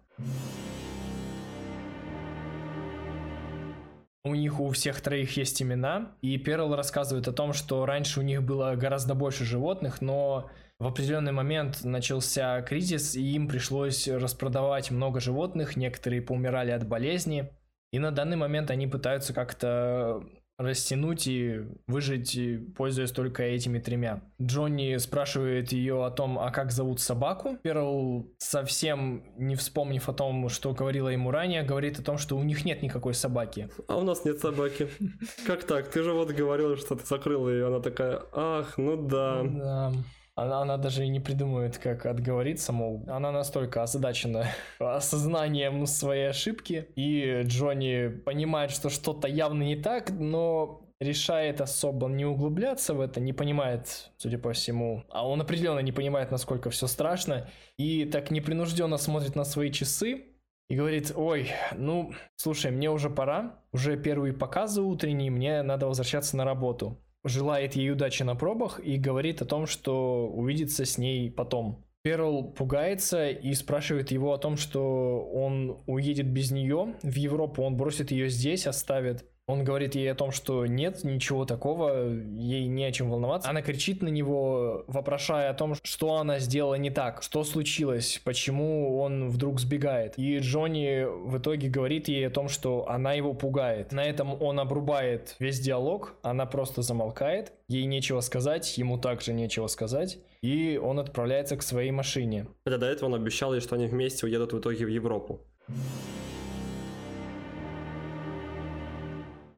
[4.23, 8.23] У них у всех троих есть имена, и Перл рассказывает о том, что раньше у
[8.23, 14.89] них было гораздо больше животных, но в определенный момент начался кризис, и им пришлось распродавать
[14.89, 17.51] много животных, некоторые поумирали от болезни,
[17.91, 20.23] и на данный момент они пытаются как-то
[20.61, 22.37] растянуть и выжить,
[22.75, 24.21] пользуясь только этими тремя.
[24.41, 27.57] Джонни спрашивает ее о том, а как зовут собаку.
[27.63, 32.43] Перл, совсем не вспомнив о том, что говорила ему ранее, говорит о том, что у
[32.43, 33.69] них нет никакой собаки.
[33.87, 34.89] А у нас нет собаки.
[35.45, 35.89] Как так?
[35.89, 37.67] Ты же вот говорил, что ты закрыл ее.
[37.67, 39.43] Она такая, ах, ну да.
[39.43, 39.93] Да.
[40.35, 44.47] Она, она даже и не придумывает, как отговориться, мол, она настолько озадачена
[44.79, 52.25] осознанием своей ошибки, и Джонни понимает, что что-то явно не так, но решает особо не
[52.25, 56.87] углубляться в это, не понимает, судя по всему, а он определенно не понимает, насколько все
[56.87, 60.27] страшно, и так непринужденно смотрит на свои часы,
[60.69, 66.37] и говорит, ой, ну, слушай, мне уже пора, уже первые показы утренние, мне надо возвращаться
[66.37, 71.29] на работу желает ей удачи на пробах и говорит о том, что увидится с ней
[71.31, 71.85] потом.
[72.03, 77.77] Перл пугается и спрашивает его о том, что он уедет без нее в Европу, он
[77.77, 79.25] бросит ее здесь, оставит.
[79.51, 83.49] Он говорит ей о том, что нет, ничего такого, ей не о чем волноваться.
[83.49, 88.97] Она кричит на него, вопрошая о том, что она сделала не так, что случилось, почему
[89.01, 90.13] он вдруг сбегает.
[90.15, 93.91] И Джонни в итоге говорит ей о том, что она его пугает.
[93.91, 99.67] На этом он обрубает весь диалог, она просто замолкает, ей нечего сказать, ему также нечего
[99.67, 102.47] сказать, и он отправляется к своей машине.
[102.63, 105.41] Хотя до этого он обещал ей, что они вместе уедут в итоге в Европу.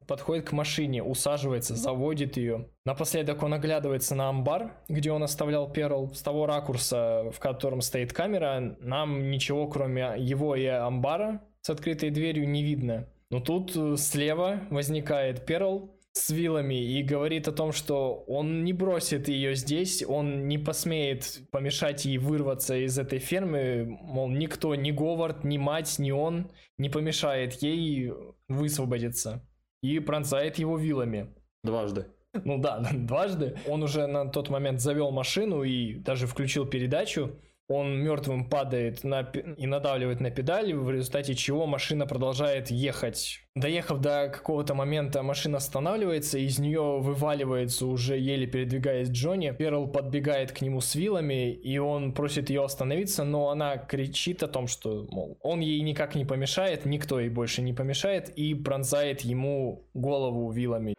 [0.06, 2.68] Подходит к машине, усаживается, заводит ее.
[2.84, 6.12] Напоследок он оглядывается на амбар, где он оставлял Перл.
[6.14, 12.10] С того ракурса, в котором стоит камера, нам ничего, кроме его и амбара с открытой
[12.10, 13.08] дверью, не видно.
[13.30, 18.72] Но тут э, слева возникает Перл с вилами и говорит о том, что он не
[18.72, 24.92] бросит ее здесь, он не посмеет помешать ей вырваться из этой фермы, мол, никто, ни
[24.92, 28.12] Говард, ни мать, ни он не помешает ей
[28.46, 29.42] высвободиться
[29.84, 31.28] и пронзает его вилами.
[31.62, 32.06] Дважды.
[32.32, 33.58] Ну да, дважды.
[33.68, 37.32] Он уже на тот момент завел машину и даже включил передачу.
[37.68, 43.40] Он мертвым падает на, и надавливает на педаль, в результате чего машина продолжает ехать.
[43.54, 49.50] Доехав до какого-то момента, машина останавливается, из нее вываливается уже еле передвигаясь Джонни.
[49.52, 54.48] Перл подбегает к нему с вилами, и он просит ее остановиться, но она кричит о
[54.48, 59.22] том, что, мол, он ей никак не помешает, никто ей больше не помешает, и пронзает
[59.22, 60.94] ему голову вилами.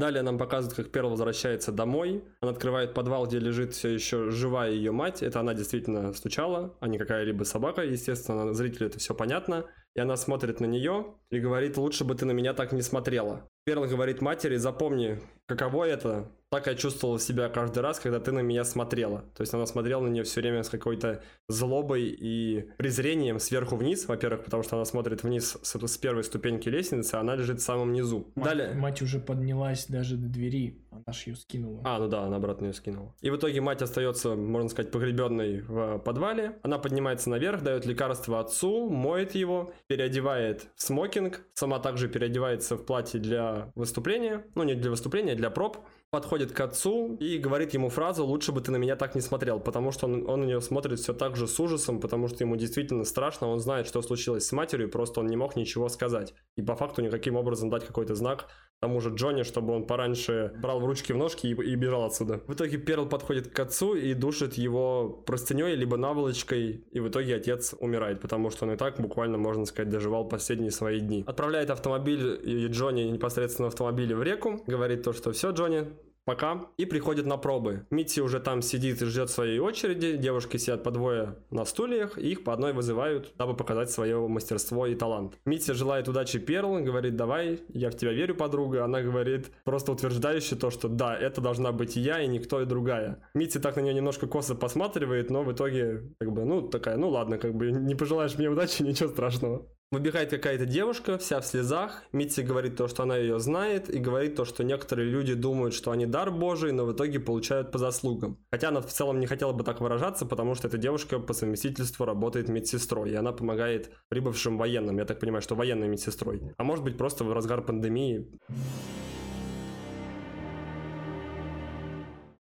[0.00, 2.24] Далее нам показывают, как Перл возвращается домой.
[2.40, 5.22] Она открывает подвал, где лежит все еще живая ее мать.
[5.22, 7.82] Это она действительно стучала, а не какая-либо собака.
[7.82, 9.66] Естественно, зрителю это все понятно.
[9.94, 13.48] И она смотрит на нее и говорит, лучше бы ты на меня так не смотрела.
[13.64, 16.30] Перл говорит матери, запомни, каково это.
[16.50, 19.20] Так я чувствовал себя каждый раз, когда ты на меня смотрела.
[19.36, 24.08] То есть она смотрела на нее все время с какой-то злобой и презрением сверху вниз.
[24.08, 27.62] Во-первых, потому что она смотрит вниз с, с первой ступеньки лестницы, а она лежит в
[27.62, 28.32] самом низу.
[28.34, 28.74] Мать, Далее...
[28.74, 31.82] Мать уже поднялась даже до двери Она ж ее скинула.
[31.84, 33.14] А, ну да, она обратно ее скинула.
[33.20, 36.58] И в итоге мать остается, можно сказать, погребенной в подвале.
[36.62, 41.19] Она поднимается наверх, дает лекарство отцу, моет его, переодевает в смокинг.
[41.54, 44.46] Сама также переодевается в платье для выступления.
[44.54, 45.78] Ну, не для выступления, а для проб
[46.10, 49.60] подходит к отцу и говорит ему фразу «лучше бы ты на меня так не смотрел»,
[49.60, 52.56] потому что он, он на нее смотрит все так же с ужасом, потому что ему
[52.56, 56.34] действительно страшно, он знает, что случилось с матерью, просто он не мог ничего сказать.
[56.56, 58.48] И по факту никаким образом дать какой-то знак
[58.80, 62.40] тому же Джонни, чтобы он пораньше брал в ручки в ножки и, и бежал отсюда.
[62.46, 67.36] В итоге Перл подходит к отцу и душит его простыней, либо наволочкой, и в итоге
[67.36, 71.24] отец умирает, потому что он и так буквально, можно сказать, доживал последние свои дни.
[71.26, 75.86] Отправляет автомобиль и Джонни непосредственно в автомобиле в реку, говорит то, что все, Джонни,
[76.30, 77.86] пока, и приходит на пробы.
[77.90, 82.30] Митти уже там сидит и ждет своей очереди, девушки сидят по двое на стульях, и
[82.30, 85.36] их по одной вызывают, дабы показать свое мастерство и талант.
[85.44, 88.84] Митти желает удачи Перл, говорит, давай, я в тебя верю, подруга.
[88.84, 93.18] Она говорит, просто утверждающе то, что да, это должна быть я и никто и другая.
[93.34, 97.08] Митти так на нее немножко косо посматривает, но в итоге, как бы, ну, такая, ну
[97.08, 99.66] ладно, как бы, не пожелаешь мне удачи, ничего страшного.
[99.92, 102.04] Выбегает какая-то девушка, вся в слезах.
[102.12, 105.90] Митси говорит то, что она ее знает, и говорит то, что некоторые люди думают, что
[105.90, 108.38] они дар божий, но в итоге получают по заслугам.
[108.52, 112.04] Хотя она в целом не хотела бы так выражаться, потому что эта девушка по совместительству
[112.04, 114.96] работает медсестрой, и она помогает прибывшим военным.
[114.96, 116.40] Я так понимаю, что военной медсестрой.
[116.56, 118.30] А может быть просто в разгар пандемии.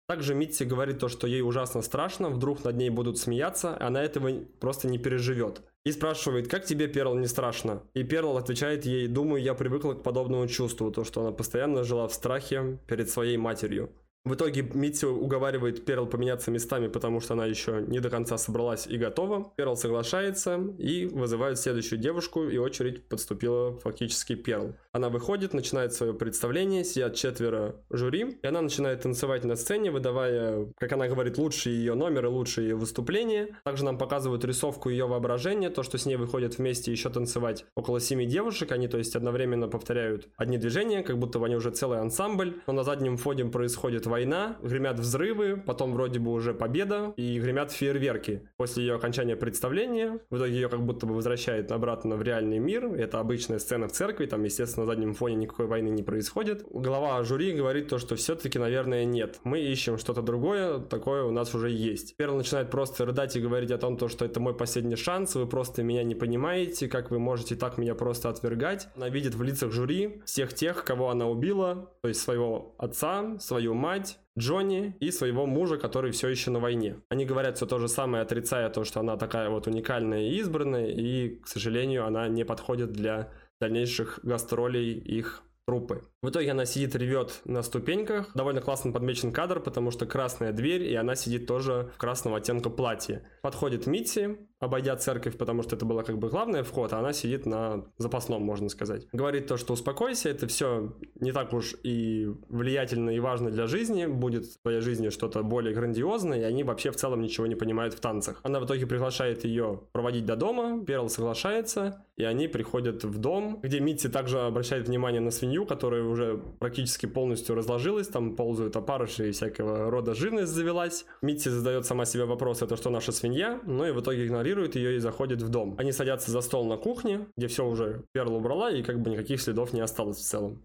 [0.05, 4.43] Также Митси говорит то, что ей ужасно страшно, вдруг над ней будут смеяться, она этого
[4.59, 5.61] просто не переживет.
[5.85, 7.83] И спрашивает, как тебе, Перл, не страшно?
[7.93, 12.07] И Перл отвечает ей, думаю, я привыкла к подобному чувству, то, что она постоянно жила
[12.07, 13.89] в страхе перед своей матерью.
[14.29, 18.85] В итоге Митси уговаривает Перл поменяться местами, потому что она еще не до конца собралась
[18.85, 19.51] и готова.
[19.55, 24.75] Перл соглашается и вызывает следующую девушку, и очередь подступила фактически Перл.
[24.91, 30.71] Она выходит, начинает свое представление, сидят четверо жюри, и она начинает танцевать на сцене, выдавая,
[30.77, 33.57] как она говорит, лучшие ее номеры, лучшие ее выступления.
[33.63, 37.99] Также нам показывают рисовку ее воображения, то, что с ней выходят вместе еще танцевать около
[37.99, 42.61] семи девушек, они, то есть, одновременно повторяют одни движения, как будто они уже целый ансамбль,
[42.67, 47.71] но на заднем фоне происходит война, гремят взрывы, потом вроде бы уже победа и гремят
[47.71, 48.47] фейерверки.
[48.57, 52.85] После ее окончания представления, в итоге ее как будто бы возвращает обратно в реальный мир.
[52.85, 56.65] Это обычная сцена в церкви, там, естественно, на заднем фоне никакой войны не происходит.
[56.69, 59.39] Глава жюри говорит то, что все-таки, наверное, нет.
[59.43, 62.15] Мы ищем что-то другое, такое у нас уже есть.
[62.15, 65.47] Перл начинает просто рыдать и говорить о том, то, что это мой последний шанс, вы
[65.47, 68.87] просто меня не понимаете, как вы можете так меня просто отвергать.
[68.95, 73.73] Она видит в лицах жюри всех тех, кого она убила, то есть своего отца, свою
[73.73, 77.01] мать, мать, Джонни и своего мужа, который все еще на войне.
[77.09, 80.87] Они говорят все то же самое, отрицая то, что она такая вот уникальная и избранная,
[80.87, 86.01] и, к сожалению, она не подходит для дальнейших гастролей их трупы.
[86.23, 88.31] В итоге она сидит, ревет на ступеньках.
[88.33, 92.69] Довольно классно подмечен кадр, потому что красная дверь, и она сидит тоже в красного оттенка
[92.69, 93.27] платье.
[93.43, 97.45] Подходит Митси, обойдя церковь, потому что это была как бы главная вход, а она сидит
[97.45, 99.07] на запасном, можно сказать.
[99.13, 104.05] Говорит то, что успокойся, это все не так уж и влиятельно и важно для жизни,
[104.05, 107.93] будет в твоей жизни что-то более грандиозное, и они вообще в целом ничего не понимают
[107.93, 108.39] в танцах.
[108.43, 113.59] Она в итоге приглашает ее проводить до дома, Перл соглашается, и они приходят в дом,
[113.63, 119.29] где Митси также обращает внимание на свинью, которая уже практически полностью разложилась, там ползают опарыши
[119.29, 121.05] и всякого рода живность завелась.
[121.21, 124.95] Митти задает сама себе вопрос, это что наша свинья, но и в итоге игнорирует ее
[124.95, 125.75] и заходит в дом.
[125.77, 129.41] Они садятся за стол на кухне, где все уже Перл убрала и как бы никаких
[129.41, 130.61] следов не осталось в целом.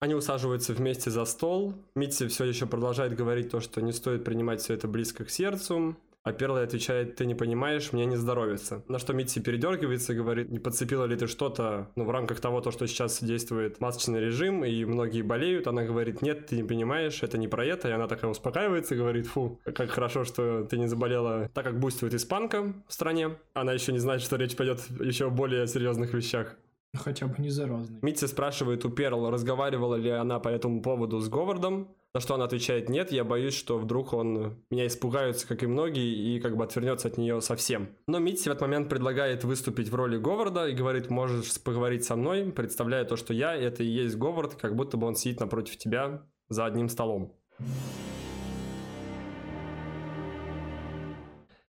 [0.00, 1.74] Они усаживаются вместе за стол.
[1.94, 5.96] Митси все еще продолжает говорить то, что не стоит принимать все это близко к сердцу.
[6.24, 8.84] А Перла отвечает, ты не понимаешь, мне не здоровится.
[8.86, 12.60] На что Митси передергивается и говорит, не подцепила ли ты что-то, ну, в рамках того,
[12.60, 15.66] то, что сейчас действует масочный режим, и многие болеют.
[15.66, 17.88] Она говорит, нет, ты не понимаешь, это не про это.
[17.88, 21.50] И она такая успокаивается и говорит, фу, как хорошо, что ты не заболела.
[21.54, 25.30] Так как буйствует испанка в стране, она еще не знает, что речь пойдет еще о
[25.30, 26.56] более серьезных вещах.
[26.94, 27.98] Хотя бы не заразный.
[28.02, 31.88] Митси спрашивает у Перл, разговаривала ли она по этому поводу с Говардом.
[32.14, 36.36] На что она отвечает нет, я боюсь, что вдруг он меня испугается, как и многие,
[36.36, 37.88] и как бы отвернется от нее совсем.
[38.06, 42.14] Но Митси в этот момент предлагает выступить в роли Говарда и говорит, можешь поговорить со
[42.14, 45.78] мной, представляя то, что я, это и есть Говард, как будто бы он сидит напротив
[45.78, 47.34] тебя за одним столом.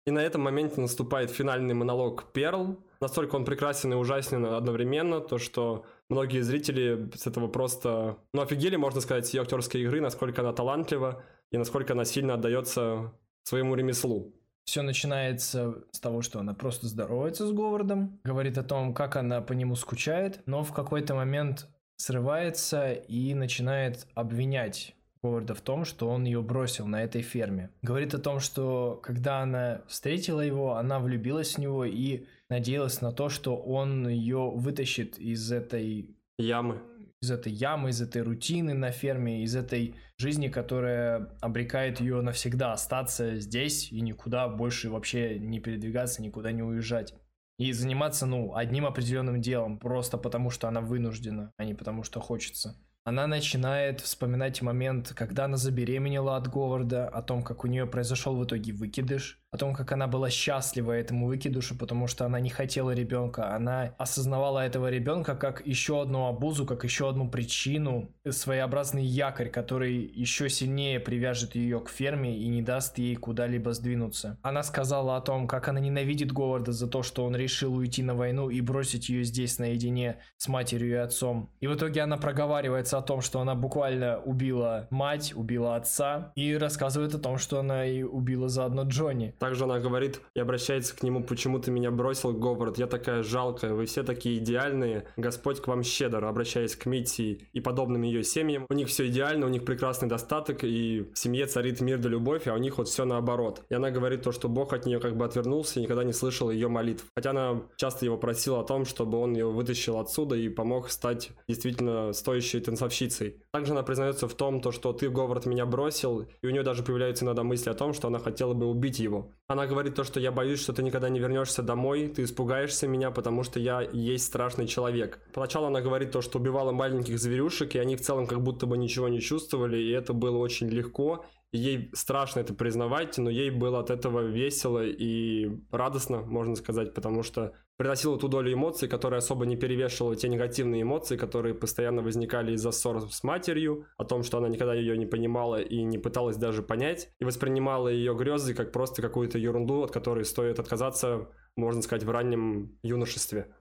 [0.05, 2.77] И на этом моменте наступает финальный монолог Перл.
[3.01, 8.75] Настолько он прекрасен и ужасен одновременно, то что многие зрители с этого просто, ну, офигели,
[8.75, 14.33] можно сказать, ее актерской игры, насколько она талантлива и насколько она сильно отдается своему ремеслу.
[14.65, 19.39] Все начинается с того, что она просто здоровается с Говардом, говорит о том, как она
[19.39, 26.09] по нему скучает, но в какой-то момент срывается и начинает обвинять Говарда в том, что
[26.09, 27.71] он ее бросил на этой ферме.
[27.81, 33.11] Говорит о том, что когда она встретила его, она влюбилась в него и надеялась на
[33.11, 36.81] то, что он ее вытащит из этой Ямы.
[37.19, 42.73] из этой ямы, из этой рутины на ферме, из этой жизни, которая обрекает ее навсегда
[42.73, 47.15] остаться здесь и никуда больше вообще не передвигаться, никуда не уезжать.
[47.57, 52.19] И заниматься, ну, одним определенным делом, просто потому что она вынуждена, а не потому что
[52.19, 52.79] хочется.
[53.07, 58.35] Она начинает вспоминать момент, когда она забеременела от Говарда, о том, как у нее произошел
[58.35, 62.49] в итоге выкидыш, о том, как она была счастлива этому выкидышу, потому что она не
[62.49, 63.55] хотела ребенка.
[63.55, 69.95] Она осознавала этого ребенка как еще одну обузу, как еще одну причину, своеобразный якорь, который
[69.95, 74.37] еще сильнее привяжет ее к ферме и не даст ей куда-либо сдвинуться.
[74.43, 78.13] Она сказала о том, как она ненавидит Говарда за то, что он решил уйти на
[78.13, 81.49] войну и бросить ее здесь наедине с матерью и отцом.
[81.61, 86.55] И в итоге она проговаривается о том, что она буквально убила мать, убила отца и
[86.55, 89.33] рассказывает о том, что она и убила заодно Джонни.
[89.47, 93.73] Также она говорит и обращается к нему, почему ты меня бросил, Говард, я такая жалкая,
[93.73, 98.65] вы все такие идеальные, Господь к вам щедр, обращаясь к Митти и подобным ее семьям.
[98.69, 102.45] У них все идеально, у них прекрасный достаток, и в семье царит мир да любовь,
[102.47, 103.61] а у них вот все наоборот.
[103.69, 106.51] И она говорит то, что Бог от нее как бы отвернулся и никогда не слышал
[106.51, 107.05] ее молитв.
[107.15, 111.29] Хотя она часто его просила о том, чтобы он ее вытащил отсюда и помог стать
[111.47, 113.37] действительно стоящей танцовщицей.
[113.53, 116.83] Также она признается в том, то, что ты, Говард, меня бросил, и у нее даже
[116.83, 119.26] появляются иногда мысли о том, что она хотела бы убить его.
[119.47, 123.11] Она говорит то, что я боюсь, что ты никогда не вернешься домой, ты испугаешься меня,
[123.11, 125.19] потому что я есть страшный человек.
[125.33, 128.77] Поначалу она говорит то, что убивала маленьких зверюшек, и они в целом как будто бы
[128.77, 131.25] ничего не чувствовали, и это было очень легко.
[131.57, 137.23] Ей страшно это признавать, но ей было от этого весело и радостно, можно сказать, потому
[137.23, 142.53] что приносила ту долю эмоций, которая особо не перевешивала те негативные эмоции, которые постоянно возникали
[142.53, 146.37] из-за ссор с матерью, о том, что она никогда ее не понимала и не пыталась
[146.37, 151.81] даже понять, и воспринимала ее грезы как просто какую-то ерунду, от которой стоит отказаться, можно
[151.81, 153.51] сказать, в раннем юношестве.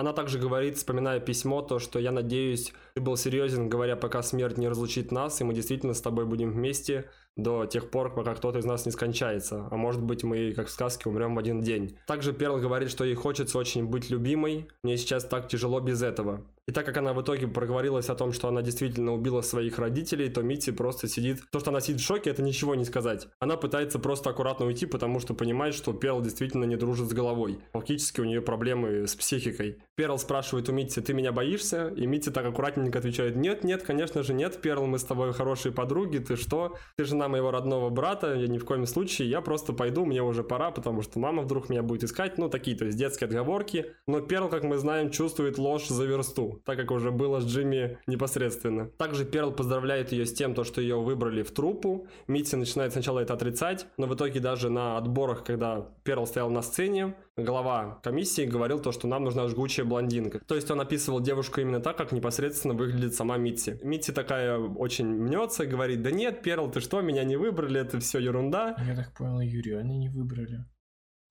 [0.00, 4.56] Она также говорит, вспоминая письмо, то, что я надеюсь, ты был серьезен, говоря, пока смерть
[4.56, 8.60] не разлучит нас, и мы действительно с тобой будем вместе до тех пор, пока кто-то
[8.60, 9.68] из нас не скончается.
[9.70, 11.98] А может быть, мы, как в сказке, умрем в один день.
[12.06, 14.68] Также Перл говорит, что ей хочется очень быть любимой.
[14.82, 16.46] Мне сейчас так тяжело без этого.
[16.70, 20.28] И так как она в итоге проговорилась о том, что она действительно убила своих родителей,
[20.28, 21.42] то Митти просто сидит...
[21.50, 23.26] То, что она сидит в шоке, это ничего не сказать.
[23.40, 27.58] Она пытается просто аккуратно уйти, потому что понимает, что Перл действительно не дружит с головой.
[27.72, 29.82] Фактически у нее проблемы с психикой.
[29.96, 31.88] Перл спрашивает у Митти, ты меня боишься?
[31.88, 35.72] И Митти так аккуратненько отвечает, нет, нет, конечно же нет, Перл, мы с тобой хорошие
[35.72, 36.76] подруги, ты что?
[36.96, 40.44] Ты жена моего родного брата, я ни в коем случае, я просто пойду, мне уже
[40.44, 43.86] пора, потому что мама вдруг меня будет искать, ну такие, то есть детские отговорки.
[44.06, 47.98] Но Перл, как мы знаем, чувствует ложь за версту, так как уже было с Джимми
[48.06, 48.88] непосредственно.
[48.98, 52.06] Также Перл поздравляет ее с тем, то, что ее выбрали в труппу.
[52.26, 56.62] Митти начинает сначала это отрицать, но в итоге даже на отборах, когда Перл стоял на
[56.62, 60.40] сцене, глава комиссии говорил то, что нам нужна жгучая блондинка.
[60.40, 63.78] То есть он описывал девушку именно так, как непосредственно выглядит сама Митти.
[63.82, 68.18] Митти такая очень мнется, говорит, да нет, Перл, ты что, меня не выбрали, это все
[68.18, 68.76] ерунда.
[68.86, 70.64] Я так понял, Юрию, они не выбрали.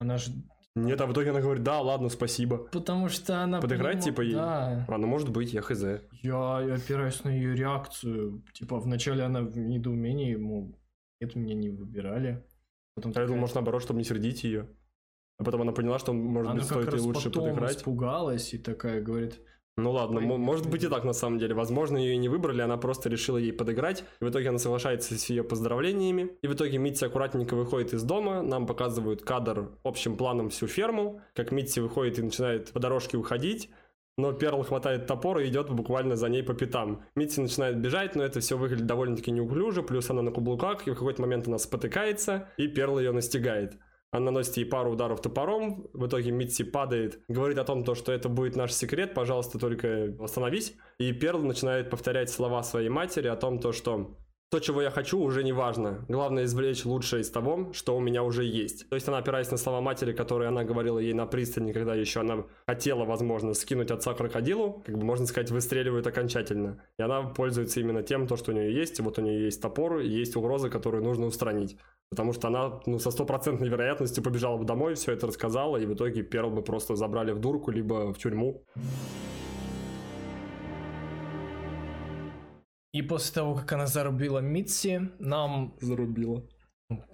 [0.00, 0.32] Она же...
[0.76, 2.58] Нет, а в итоге она говорит, да, ладно, спасибо.
[2.58, 3.60] Потому что она...
[3.60, 4.34] Подыграть, понима- типа, ей?
[4.34, 4.86] Да.
[4.88, 5.82] А, ну может быть, я хз.
[6.22, 8.44] Я опираюсь на ее реакцию.
[8.54, 10.78] Типа, вначале она в недоумении, мол,
[11.20, 12.46] это меня не выбирали.
[12.94, 14.68] Потом А я такая- думал, может, наоборот, чтобы не сердить ее.
[15.38, 17.76] А потом она поняла, что, может она быть, стоит ей лучше потом подыграть.
[17.78, 19.40] испугалась и такая говорит,
[19.80, 21.54] Ну ладно, Ой, может быть и так на самом деле.
[21.54, 24.04] Возможно, ее и не выбрали, она просто решила ей подыграть.
[24.20, 26.30] И в итоге она соглашается с ее поздравлениями.
[26.42, 28.42] И в итоге Митти аккуратненько выходит из дома.
[28.42, 31.20] Нам показывают кадр общим планом всю ферму.
[31.34, 33.70] Как Митти выходит и начинает по дорожке уходить.
[34.18, 37.02] Но Перл хватает топор и идет буквально за ней по пятам.
[37.14, 39.82] Митти начинает бежать, но это все выглядит довольно-таки неуклюже.
[39.82, 43.78] Плюс она на каблуках, и в какой-то момент она спотыкается, и Перл ее настигает.
[44.12, 48.10] Она наносит ей пару ударов топором, в итоге Митси падает, говорит о том, то, что
[48.12, 50.74] это будет наш секрет, пожалуйста, только остановись.
[50.98, 54.16] И Перл начинает повторять слова своей матери о том, то, что
[54.50, 56.04] то, чего я хочу, уже не важно.
[56.08, 58.88] Главное извлечь лучшее из того, что у меня уже есть.
[58.88, 62.20] То есть она опираясь на слова матери, которые она говорила ей на пристани, когда еще
[62.20, 66.82] она хотела, возможно, скинуть отца крокодилу, как бы, можно сказать, выстреливает окончательно.
[66.98, 68.98] И она пользуется именно тем, то, что у нее есть.
[68.98, 71.76] Вот у нее есть топор, и есть угроза, которую нужно устранить.
[72.10, 75.94] Потому что она ну, со стопроцентной вероятностью побежала бы домой, все это рассказала, и в
[75.94, 78.64] итоге Перл бы просто забрали в дурку, либо в тюрьму.
[82.92, 85.76] И после того, как она зарубила Митси, нам...
[85.80, 86.44] Зарубила.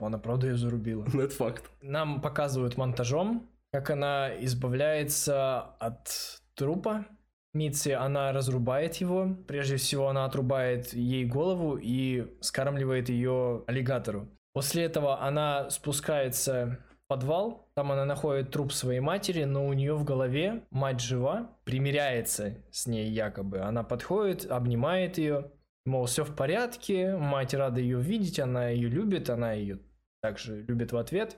[0.01, 1.07] Она правда ее зарубила.
[1.12, 1.70] Ну, это факт.
[1.83, 7.07] Нам показывают монтажом, как она избавляется от трупа
[7.53, 9.37] Митси, она разрубает его.
[9.47, 14.29] Прежде всего, она отрубает ей голову и скармливает ее аллигатору.
[14.53, 19.95] После этого она спускается в подвал, там она находит труп своей матери, но у нее
[19.95, 23.61] в голове мать жива, примиряется с ней якобы.
[23.61, 25.51] Она подходит, обнимает ее,
[25.87, 29.78] мол, все в порядке, мать рада ее видеть, она ее любит, она ее
[30.20, 31.37] также любит в ответ.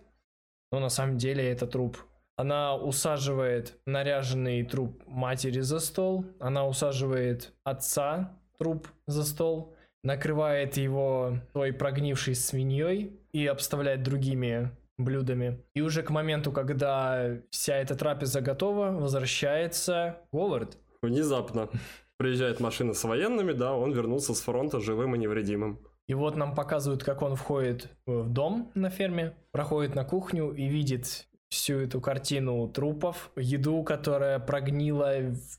[0.73, 1.99] Но на самом деле это труп.
[2.37, 9.75] Она усаживает наряженный труп матери за стол, она усаживает отца труп за стол,
[10.05, 15.65] накрывает его той прогнившей свиньей и обставляет другими блюдами.
[15.75, 20.77] И уже к моменту, когда вся эта трапеза готова, возвращается Говард.
[21.03, 21.69] Внезапно.
[22.19, 25.79] Приезжает машина с военными, да, он вернулся с фронта живым и невредимым.
[26.09, 30.67] И вот нам показывают, как он входит в дом на ферме, проходит на кухню и
[30.67, 35.15] видит всю эту картину трупов, еду, которая прогнила,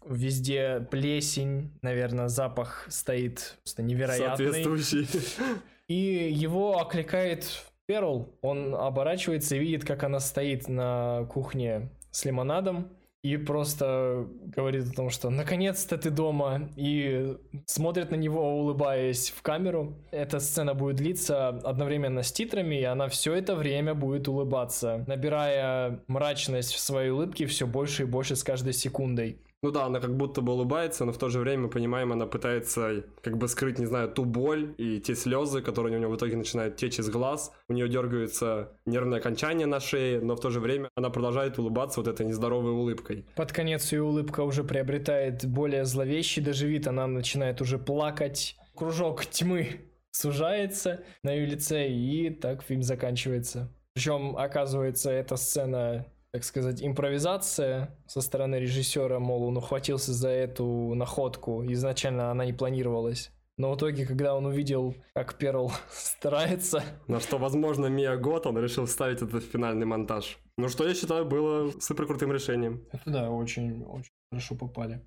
[0.05, 4.27] везде плесень, наверное, запах стоит просто невероятный.
[4.47, 5.07] Соответствующий.
[5.87, 12.89] И его окликает Перл, он оборачивается и видит, как она стоит на кухне с лимонадом,
[13.21, 19.41] и просто говорит о том, что наконец-то ты дома, и смотрит на него, улыбаясь в
[19.41, 19.97] камеру.
[20.11, 25.99] Эта сцена будет длиться одновременно с титрами, и она все это время будет улыбаться, набирая
[26.07, 29.37] мрачность в своей улыбке все больше и больше с каждой секундой.
[29.61, 32.25] Ну да, она как будто бы улыбается, но в то же время, мы понимаем, она
[32.25, 36.15] пытается как бы скрыть, не знаю, ту боль и те слезы, которые у нее в
[36.15, 37.51] итоге начинают течь из глаз.
[37.67, 41.99] У нее дергаются нервные окончания на шее, но в то же время она продолжает улыбаться
[41.99, 43.25] вот этой нездоровой улыбкой.
[43.35, 48.55] Под конец ее улыбка уже приобретает более зловещий даже вид, она начинает уже плакать.
[48.75, 49.81] Кружок тьмы
[50.11, 53.69] сужается на ее лице, и так фильм заканчивается.
[53.93, 60.93] Причем, оказывается, эта сцена так сказать, импровизация со стороны режиссера, мол, он ухватился за эту
[60.93, 63.31] находку, изначально она не планировалась.
[63.57, 66.83] Но в итоге, когда он увидел, как Перл старается...
[67.07, 70.37] На что, возможно, Мия Гот, он решил вставить это в финальный монтаж.
[70.57, 72.87] Ну, что я считаю, было супер крутым решением.
[72.91, 75.05] Это да, очень, очень хорошо попали.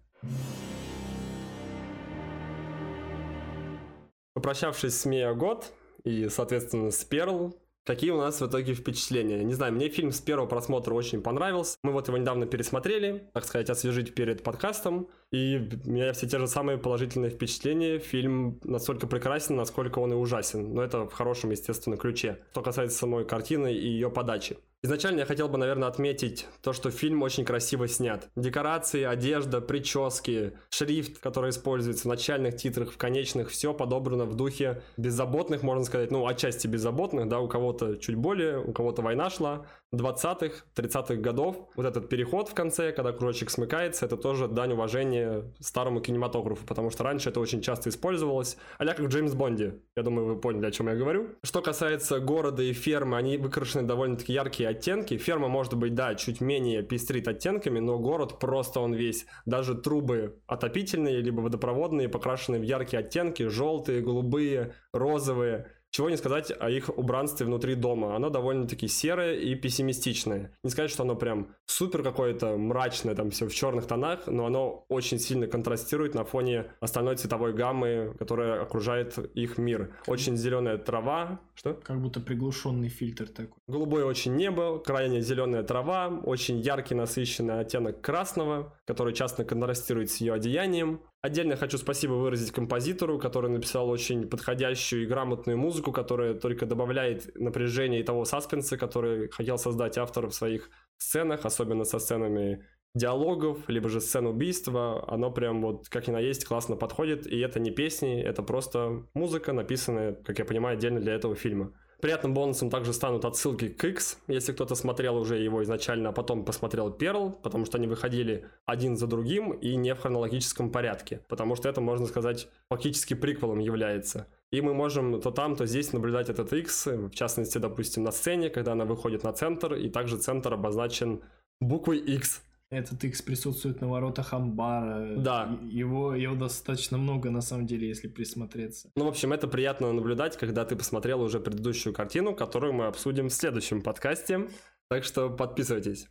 [4.35, 5.73] Попрощавшись с Мия Гот
[6.05, 9.43] и, соответственно, с Перл, Какие у нас в итоге впечатления?
[9.43, 11.77] Не знаю, мне фильм с первого просмотра очень понравился.
[11.83, 15.09] Мы вот его недавно пересмотрели, так сказать, освежить перед подкастом.
[15.33, 17.99] И у меня все те же самые положительные впечатления.
[17.99, 20.73] Фильм настолько прекрасен, насколько он и ужасен.
[20.73, 22.39] Но это в хорошем, естественно, ключе.
[22.53, 24.59] Что касается самой картины и ее подачи.
[24.85, 28.29] Изначально я хотел бы, наверное, отметить то, что фильм очень красиво снят.
[28.35, 34.83] Декорации, одежда, прически, шрифт, который используется в начальных титрах, в конечных, все подобрано в духе
[34.97, 39.67] беззаботных, можно сказать, ну, отчасти беззаботных, да, у кого-то чуть более, у кого-то война шла,
[39.95, 41.69] 20-х, 30-х годов.
[41.77, 46.91] Вот этот переход в конце, когда кружочек смыкается, это тоже дань уважения старому кинематографу, потому
[46.91, 49.81] что раньше это очень часто использовалось, а как в Джеймс Бонде.
[49.97, 51.31] Я думаю, вы поняли, о чем я говорю.
[51.43, 55.19] Что касается города и фермы, они выкрашены довольно-таки яркие оттенки.
[55.19, 59.27] Ферма, может быть, да, чуть менее пестрит оттенками, но город просто он весь.
[59.45, 65.67] Даже трубы отопительные, либо водопроводные, покрашены в яркие оттенки, желтые, голубые, розовые.
[65.93, 68.17] Чего не сказать о их убранстве внутри дома.
[68.17, 70.57] Оно довольно-таки серое и пессимистичное.
[70.65, 74.87] Не сказать, что оно прям супер какое-то мрачное, там все в черных тонах, но оно
[74.89, 79.95] очень сильно контрастирует на фоне остальной цветовой гаммы, которая окружает их мир.
[80.07, 81.41] Очень зеленая трава.
[81.55, 81.75] Что?
[81.75, 83.59] Как будто приглушенный фильтр такой.
[83.69, 90.17] Голубое очень небо, крайне зеленая трава, очень яркий насыщенный оттенок красного, который часто контрастирует с
[90.23, 91.03] ее одеянием.
[91.23, 97.33] Отдельно хочу спасибо выразить композитору, который написал очень подходящую и грамотную музыку, которая только добавляет
[97.37, 100.69] напряжения и того саспенса, который хотел создать автор в своих
[100.99, 102.67] сценах, особенно со сценами
[102.97, 107.39] диалогов, либо же сцен убийства, оно прям вот как ни на есть классно подходит, и
[107.39, 111.73] это не песни, это просто музыка, написанная, как я понимаю, отдельно для этого фильма.
[112.03, 116.45] Приятным бонусом также станут отсылки к X, если кто-то смотрел уже его изначально, а потом
[116.45, 121.55] посмотрел Перл, потому что они выходили один за другим и не в хронологическом порядке, потому
[121.55, 124.27] что это, можно сказать, фактически приквелом является.
[124.51, 128.51] И мы можем то там, то здесь наблюдать этот X, в частности, допустим, на сцене,
[128.51, 131.23] когда она выходит на центр, и также центр обозначен
[131.61, 132.43] буквой X,
[132.73, 135.17] этот X присутствует на воротах амбара.
[135.17, 135.59] Да.
[135.71, 138.91] Его, его достаточно много, на самом деле, если присмотреться.
[138.97, 143.29] Ну, в общем, это приятно наблюдать, когда ты посмотрел уже предыдущую картину, которую мы обсудим
[143.29, 144.49] в следующем подкасте.
[144.89, 146.09] Так что подписывайтесь.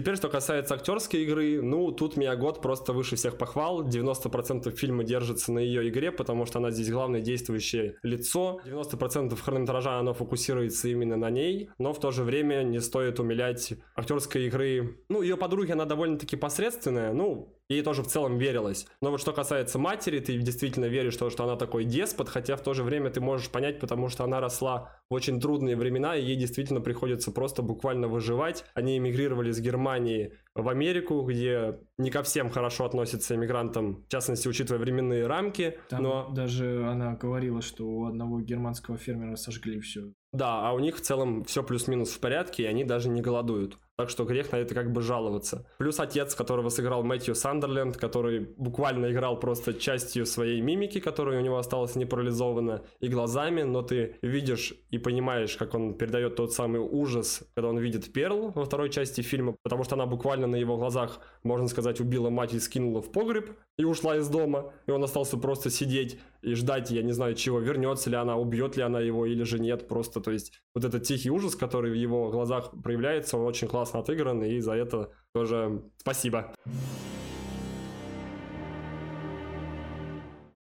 [0.00, 3.86] Теперь, что касается актерской игры, ну, тут Мия Год просто выше всех похвал.
[3.86, 8.62] 90% фильма держится на ее игре, потому что она здесь главное действующее лицо.
[8.64, 13.74] 90% хронометража оно фокусируется именно на ней, но в то же время не стоит умилять
[13.94, 14.96] актерской игры.
[15.10, 18.86] Ну, ее подруги, она довольно-таки посредственная, ну, ей тоже в целом верилось.
[19.02, 22.62] Но вот что касается матери, ты действительно веришь, что, что она такой деспот, хотя в
[22.62, 26.36] то же время ты можешь понять, потому что она росла очень трудные времена, и ей
[26.36, 28.64] действительно приходится просто буквально выживать.
[28.74, 34.48] Они эмигрировали из Германии в Америку, где не ко всем хорошо относятся иммигрантам, в частности,
[34.48, 35.78] учитывая временные рамки.
[35.88, 40.12] Там но даже она говорила, что у одного германского фермера сожгли все.
[40.32, 43.78] Да, а у них в целом все плюс-минус в порядке, и они даже не голодуют.
[44.00, 45.66] Так что грех на это как бы жаловаться.
[45.76, 51.42] Плюс отец, которого сыграл Мэтью Сандерленд, который буквально играл просто частью своей мимики, которая у
[51.42, 56.52] него осталась не парализована, и глазами, но ты видишь и понимаешь, как он передает тот
[56.52, 60.56] самый ужас, когда он видит Перл во второй части фильма, потому что она буквально на
[60.56, 64.90] его глазах, можно сказать, убила мать и скинула в погреб и ушла из дома, и
[64.90, 68.82] он остался просто сидеть и ждать, я не знаю чего, вернется ли она, убьет ли
[68.82, 72.30] она его или же нет, просто, то есть вот этот тихий ужас, который в его
[72.30, 76.54] глазах проявляется, он очень классно отыгран, и за это тоже спасибо.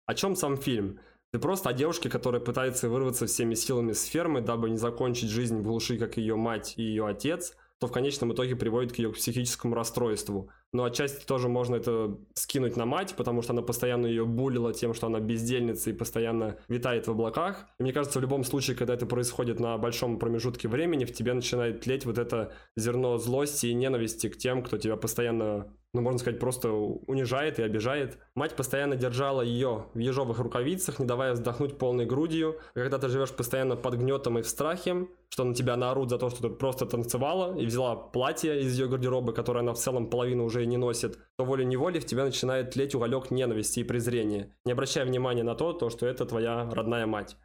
[0.06, 1.00] О чем сам фильм?
[1.32, 5.58] Ты просто о девушке, которая пытается вырваться всеми силами с фермы, дабы не закончить жизнь
[5.58, 9.12] в глуши, как ее мать и ее отец, то в конечном итоге приводит к ее
[9.12, 10.50] психическому расстройству.
[10.74, 14.94] Но отчасти тоже можно это скинуть на мать, потому что она постоянно ее булила тем,
[14.94, 17.68] что она бездельница и постоянно витает в облаках.
[17.80, 21.34] И мне кажется, в любом случае, когда это происходит на большом промежутке времени, в тебе
[21.34, 26.20] начинает тлеть вот это зерно злости и ненависти к тем, кто тебя постоянно ну, можно
[26.20, 28.18] сказать, просто унижает и обижает.
[28.36, 32.60] Мать постоянно держала ее в ежовых рукавицах, не давая вздохнуть полной грудью.
[32.74, 36.30] Когда ты живешь постоянно под гнетом и в страхе, что на тебя наорут за то,
[36.30, 40.46] что ты просто танцевала и взяла платье из ее гардероба, которое она в целом половину
[40.46, 44.74] уже и не носит, то волей-неволей в тебя начинает тлеть уголек ненависти и презрения, не
[44.74, 47.38] обращая внимания на то, то, что это твоя родная мать.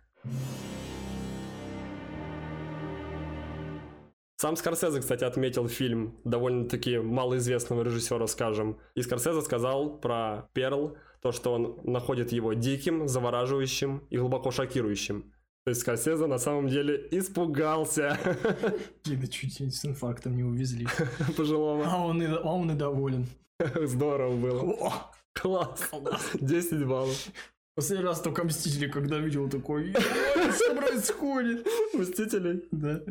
[4.43, 8.81] Сам Скорсезе, кстати, отметил фильм довольно-таки малоизвестного режиссера, скажем.
[8.97, 15.33] И Скорсезе сказал про Перл, то, что он находит его диким, завораживающим и глубоко шокирующим.
[15.65, 18.19] То есть Скорсезе на самом деле испугался.
[19.05, 20.89] Гида чуть с инфарктом не увезли.
[21.37, 21.87] Пожилого.
[21.87, 23.29] А он и, а он и доволен.
[23.77, 24.61] Здорово было.
[24.73, 24.93] О,
[25.35, 25.89] Класс.
[26.41, 27.29] 10 баллов.
[27.77, 29.93] Последний раз только Мстители, когда видел такой,
[30.57, 31.65] что происходит?
[31.95, 32.65] Мстителей.
[32.73, 33.03] Да.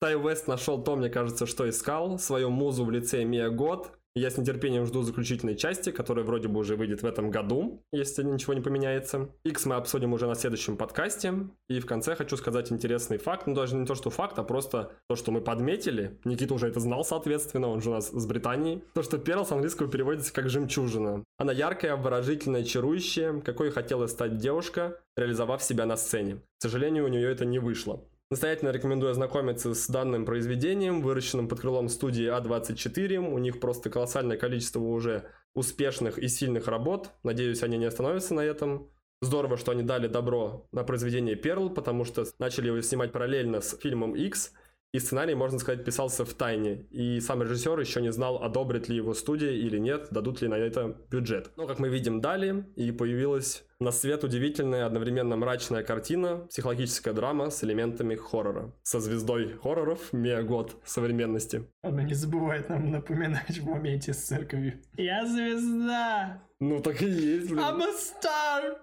[0.00, 3.90] Тай Уэст нашел то, мне кажется, что искал, свою музу в лице Мия Год.
[4.14, 8.22] Я с нетерпением жду заключительной части, которая вроде бы уже выйдет в этом году, если
[8.22, 9.30] ничего не поменяется.
[9.44, 11.34] X мы обсудим уже на следующем подкасте.
[11.68, 14.92] И в конце хочу сказать интересный факт, ну даже не то, что факт, а просто
[15.08, 16.18] то, что мы подметили.
[16.24, 18.84] Никита уже это знал, соответственно, он же у нас с Британии.
[18.94, 21.24] То, что Перл с английского переводится как «жемчужина».
[21.38, 26.36] Она яркая, обворожительная, чарующая, какой хотела стать девушка, реализовав себя на сцене.
[26.58, 28.04] К сожалению, у нее это не вышло.
[28.30, 33.16] Настоятельно рекомендую ознакомиться с данным произведением, выращенным под крылом студии А24.
[33.16, 37.10] У них просто колоссальное количество уже успешных и сильных работ.
[37.22, 38.90] Надеюсь, они не остановятся на этом.
[39.22, 43.76] Здорово, что они дали добро на произведение Перл, потому что начали его снимать параллельно с
[43.78, 44.52] фильмом X–
[44.92, 46.86] и сценарий, можно сказать, писался в тайне.
[46.90, 50.54] И сам режиссер еще не знал, одобрит ли его студия или нет, дадут ли на
[50.54, 51.50] это бюджет.
[51.56, 57.50] Но, как мы видим, дали, и появилась на свет удивительная, одновременно мрачная картина, психологическая драма
[57.50, 58.74] с элементами хоррора.
[58.82, 61.70] Со звездой хорроров Мия Год современности.
[61.82, 64.80] Она не забывает нам напоминать в моменте с церковью.
[64.96, 66.42] Я звезда!
[66.60, 67.60] Ну так и есть, блин.
[67.60, 68.78] I'm a star!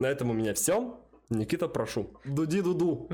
[0.00, 1.01] На этом у меня все.
[1.32, 2.10] Никита, прошу.
[2.24, 3.08] Дуди-дуду.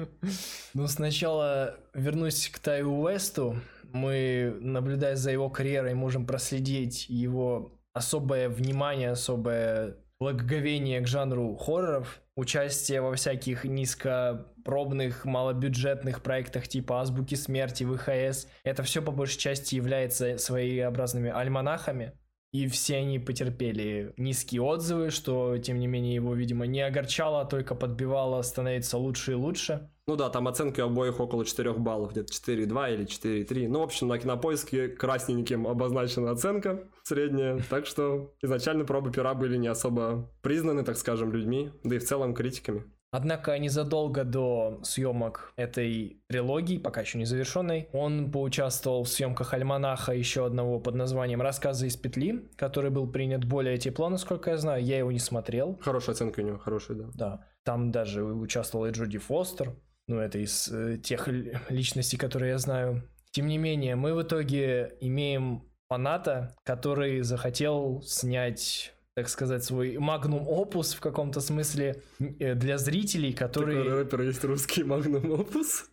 [0.75, 3.57] Ну, сначала вернусь к Таю Уэсту.
[3.93, 12.21] Мы, наблюдая за его карьерой, можем проследить его особое внимание, особое благоговение к жанру хорроров,
[12.37, 18.47] участие во всяких низкопробных, малобюджетных проектах типа «Азбуки смерти», ВХС.
[18.65, 22.13] Это все по большей части является своеобразными альманахами,
[22.53, 27.45] и все они потерпели низкие отзывы, что, тем не менее, его, видимо, не огорчало, а
[27.45, 29.91] только подбивало становиться лучше и лучше.
[30.07, 33.69] Ну да, там оценки обоих около 4 баллов, где-то 4,2 или 4,3.
[33.69, 39.59] Ну, в общем, на кинопоиске красненьким обозначена оценка средняя, так что изначально пробы пера были
[39.59, 42.85] не особо признаны, так скажем, людьми, да и в целом критиками.
[43.11, 50.13] Однако незадолго до съемок этой трилогии, пока еще не завершенной, он поучаствовал в съемках альманаха
[50.13, 54.85] еще одного под названием «Рассказы из петли», который был принят более тепло, насколько я знаю.
[54.85, 55.79] Я его не смотрел.
[55.81, 57.11] Хорошая оценка у него, хорошая, да.
[57.15, 57.47] Да.
[57.65, 59.75] Там даже участвовала и Джуди Фостер.
[60.07, 61.29] Ну, это из э, тех
[61.69, 63.09] личностей, которые я знаю.
[63.31, 70.47] Тем не менее, мы в итоге имеем фаната, который захотел снять так сказать, свой магнум
[70.47, 72.03] опус в каком-то смысле
[72.39, 73.83] э, для зрителей, которые...
[73.83, 75.87] Такой рэпер есть русский магнум опус?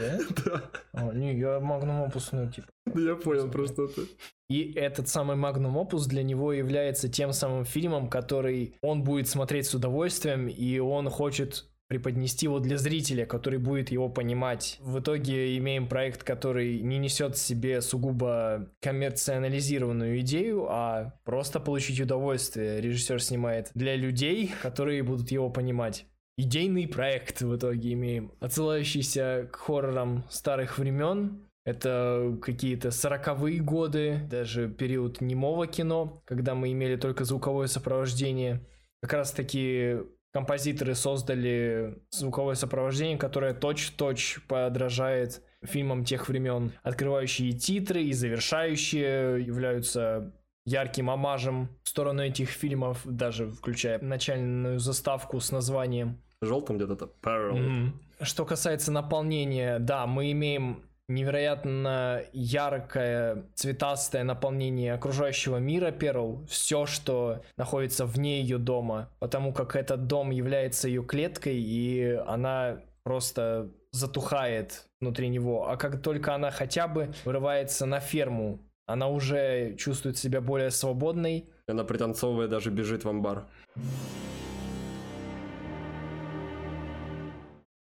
[0.00, 0.18] Да?
[0.44, 0.62] Да.
[0.92, 2.66] О, не, я магнум опус, ну, типа...
[2.86, 4.02] Да я понял про что-то.
[4.50, 9.66] И этот самый Magnum Opus для него является тем самым фильмом, который он будет смотреть
[9.66, 14.78] с удовольствием, и он хочет преподнести его для зрителя, который будет его понимать.
[14.80, 22.00] В итоге имеем проект, который не несет в себе сугубо коммерциализированную идею, а просто получить
[22.00, 22.80] удовольствие.
[22.80, 26.06] Режиссер снимает для людей, которые будут его понимать.
[26.38, 34.70] Идейный проект в итоге имеем, отсылающийся к хоррорам старых времен, это какие-то сороковые годы, даже
[34.70, 38.66] период немого кино, когда мы имели только звуковое сопровождение.
[39.02, 39.98] Как раз таки
[40.32, 46.72] композиторы создали звуковое сопровождение, которое точь-точь подражает фильмам тех времен.
[46.82, 50.32] Открывающие титры и завершающие являются
[50.64, 56.22] ярким омажем в сторону этих фильмов, даже включая начальную заставку с названием.
[56.40, 57.54] Желтым где-то Pearl.
[57.54, 58.24] Mm-hmm.
[58.24, 67.42] Что касается наполнения, да, мы имеем невероятно яркое, цветастое наполнение окружающего мира Перл, все, что
[67.56, 74.86] находится вне ее дома, потому как этот дом является ее клеткой, и она просто затухает
[75.00, 75.68] внутри него.
[75.68, 81.48] А как только она хотя бы вырывается на ферму, она уже чувствует себя более свободной.
[81.66, 83.46] Она пританцовывая даже бежит в амбар.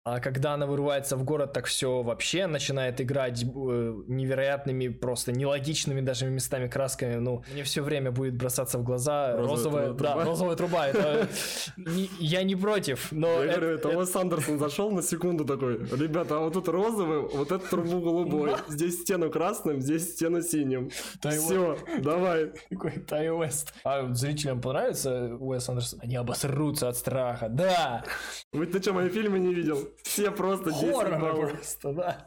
[0.08, 5.99] А когда она вырывается в город, так все вообще начинает играть э, невероятными, просто нелогичными
[6.01, 7.16] даже местами красками.
[7.16, 10.16] Ну, мне все время будет бросаться в глаза розовая, розовая труба.
[10.16, 10.88] Да, розовая труба.
[10.89, 11.28] Это
[12.20, 13.43] я не против, но...
[13.43, 17.51] Я говорю, это Уэс Андерсон зашел на секунду такой, ребята, а вот тут розовый, вот
[17.51, 20.91] эту трубу голубой, здесь стену красным, здесь стену синим.
[21.20, 22.51] Все, давай.
[22.70, 23.74] Такой Тай Уэст.
[23.84, 25.99] А зрителям понравится Уэс Андерсон?
[26.03, 27.47] Они обосрутся от страха.
[27.49, 28.03] Да!
[28.53, 29.95] Вы ты что, мои фильмы не видел?
[30.04, 31.52] Все просто 10 баллов.
[31.52, 32.26] просто, да.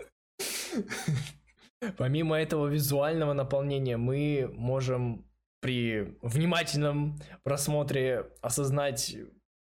[1.96, 5.24] Помимо этого визуального наполнения, мы можем
[5.60, 9.16] при внимательном просмотре осознать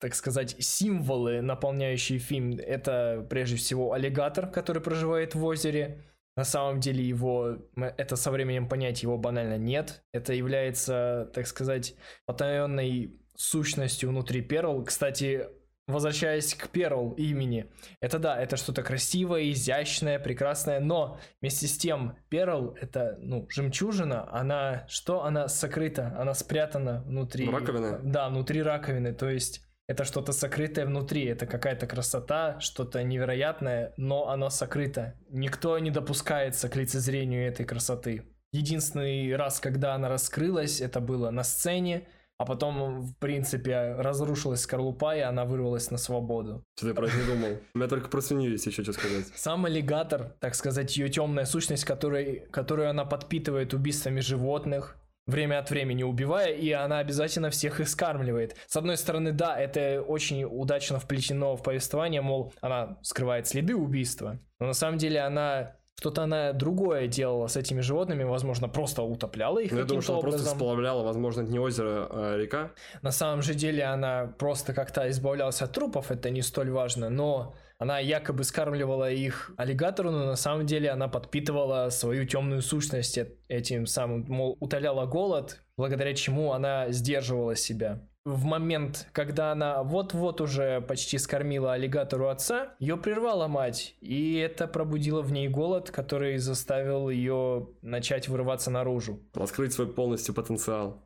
[0.04, 2.60] так сказать, символы, наполняющие фильм.
[2.60, 6.04] Это прежде всего аллигатор, который проживает в озере.
[6.36, 10.04] На самом деле его, это со временем понять его банально нет.
[10.12, 14.84] Это является, так сказать, потаенной сущностью внутри Перл.
[14.84, 15.48] Кстати,
[15.88, 17.70] возвращаясь к Перл имени,
[18.00, 24.30] это да, это что-то красивое, изящное, прекрасное, но вместе с тем Перл это, ну, жемчужина,
[24.32, 27.50] она, что она сокрыта, она спрятана внутри...
[27.50, 28.00] Раковины?
[28.04, 34.30] Да, внутри раковины, то есть это что-то сокрытое внутри, это какая-то красота, что-то невероятное, но
[34.30, 35.16] оно сокрыто.
[35.30, 38.24] Никто не допускается к лицезрению этой красоты.
[38.54, 42.08] Единственный раз, когда она раскрылась, это было на сцене,
[42.38, 46.64] а потом, в принципе, разрушилась скорлупа, и она вырвалась на свободу.
[46.78, 47.58] Что ты про это не думал?
[47.74, 49.28] У меня только про свинью есть еще что сказать.
[49.36, 55.70] Сам аллигатор, так сказать, ее темная сущность, которой, которую она подпитывает убийствами животных, время от
[55.70, 58.56] времени убивая, и она обязательно всех их скармливает.
[58.68, 64.40] С одной стороны, да, это очень удачно вплетено в повествование, мол, она скрывает следы убийства,
[64.60, 69.60] но на самом деле она что-то она другое делала с этими животными, возможно, просто утопляла
[69.60, 70.40] их ну, Я думаю, что она образом.
[70.40, 72.72] просто сплавляла, возможно, это не озеро, а река.
[73.02, 77.56] На самом же деле она просто как-то избавлялась от трупов, это не столь важно, но
[77.78, 83.86] она якобы скармливала их аллигатору, но на самом деле она подпитывала свою темную сущность этим
[83.86, 90.82] самым, мол, утоляла голод, благодаря чему она сдерживала себя в момент, когда она вот-вот уже
[90.82, 97.10] почти скормила аллигатору отца, ее прервала мать, и это пробудило в ней голод, который заставил
[97.10, 99.20] ее начать вырываться наружу.
[99.34, 101.04] Раскрыть свой полностью потенциал.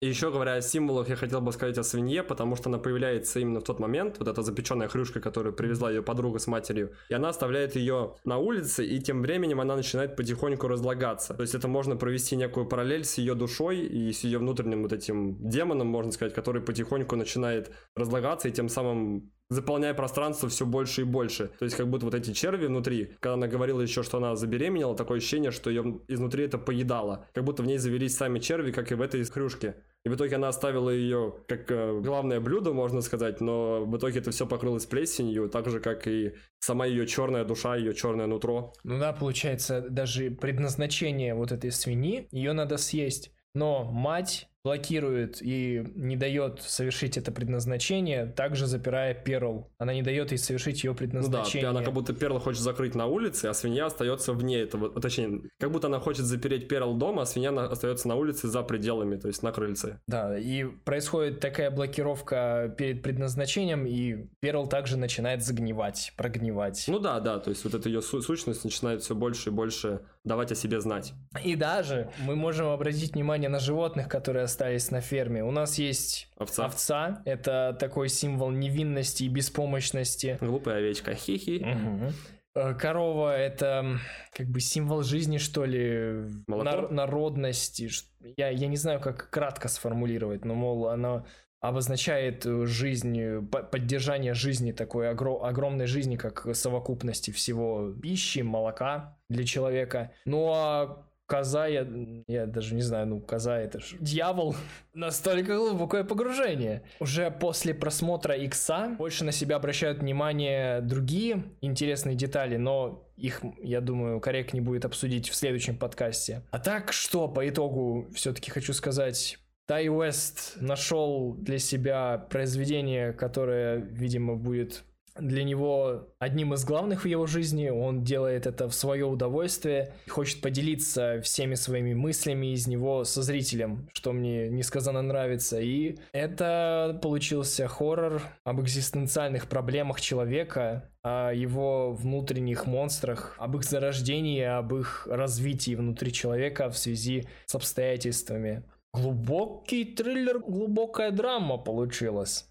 [0.00, 3.38] И еще говоря о символах, я хотел бы сказать о свинье, потому что она появляется
[3.38, 7.12] именно в тот момент, вот эта запеченная хрюшка, которую привезла ее подруга с матерью, и
[7.12, 11.34] она оставляет ее на улице, и тем временем она начинает потихоньку разлагаться.
[11.34, 14.94] То есть это можно провести некую параллель с ее душой и с ее внутренним вот
[14.94, 21.02] этим демоном, можно сказать, который потихоньку начинает разлагаться и тем самым заполняя пространство все больше
[21.02, 21.50] и больше.
[21.58, 24.96] То есть как будто вот эти черви внутри, когда она говорила еще, что она забеременела,
[24.96, 27.26] такое ощущение, что ее изнутри это поедало.
[27.34, 29.74] Как будто в ней завелись сами черви, как и в этой хрюшке.
[30.04, 34.20] И в итоге она оставила ее как э, главное блюдо, можно сказать, но в итоге
[34.20, 38.72] это все покрылось плесенью, так же, как и сама ее черная душа, ее черное нутро.
[38.82, 43.32] Ну да, получается, даже предназначение вот этой свиньи, ее надо съесть.
[43.54, 49.70] Но мать блокирует и не дает совершить это предназначение, также запирая Перл.
[49.78, 51.68] Она не дает ей совершить ее предназначение.
[51.68, 54.90] Ну да, она как будто Перл хочет закрыть на улице, а свинья остается вне этого.
[55.00, 59.16] Точнее, как будто она хочет запереть Перл дома, а свинья остается на улице за пределами,
[59.16, 60.00] то есть на крыльце.
[60.06, 66.84] Да, и происходит такая блокировка перед предназначением, и Перл также начинает загнивать, прогнивать.
[66.88, 70.52] Ну да, да, то есть вот эта ее сущность начинает все больше и больше давать
[70.52, 71.14] о себе знать.
[71.42, 75.44] И даже мы можем обратить внимание на животных, которые остались на ферме.
[75.44, 76.64] У нас есть овца.
[76.66, 77.22] овца.
[77.24, 80.38] Это такой символ невинности и беспомощности.
[80.40, 81.14] Глупая овечка.
[81.14, 81.64] Хи-хи.
[81.64, 82.74] Угу.
[82.78, 83.98] Корова это
[84.32, 87.88] как бы символ жизни, что ли, нар- народности.
[88.36, 91.24] Я, я не знаю, как кратко сформулировать, но, мол, она
[91.60, 100.10] обозначает жизнь, поддержание жизни, такой огр- огромной жизни, как совокупности всего пищи, молока для человека.
[100.24, 101.86] Ну а коза, я,
[102.26, 104.56] я даже не знаю, ну, коза это же дьявол.
[104.94, 106.82] Настолько глубокое погружение.
[106.98, 113.80] Уже после просмотра Икса больше на себя обращают внимание другие интересные детали, но их, я
[113.80, 116.42] думаю, корректнее будет обсудить в следующем подкасте.
[116.50, 123.76] А так что, по итогу, все-таки хочу сказать, Тай Уэст нашел для себя произведение, которое,
[123.76, 124.82] видимо, будет
[125.18, 127.68] для него одним из главных в его жизни.
[127.68, 133.88] Он делает это в свое удовольствие, хочет поделиться всеми своими мыслями из него со зрителем,
[133.92, 135.60] что мне несказанно нравится.
[135.60, 144.42] И это получился хоррор об экзистенциальных проблемах человека, о его внутренних монстрах, об их зарождении,
[144.42, 148.64] об их развитии внутри человека в связи с обстоятельствами.
[148.92, 152.46] Глубокий триллер, глубокая драма получилась.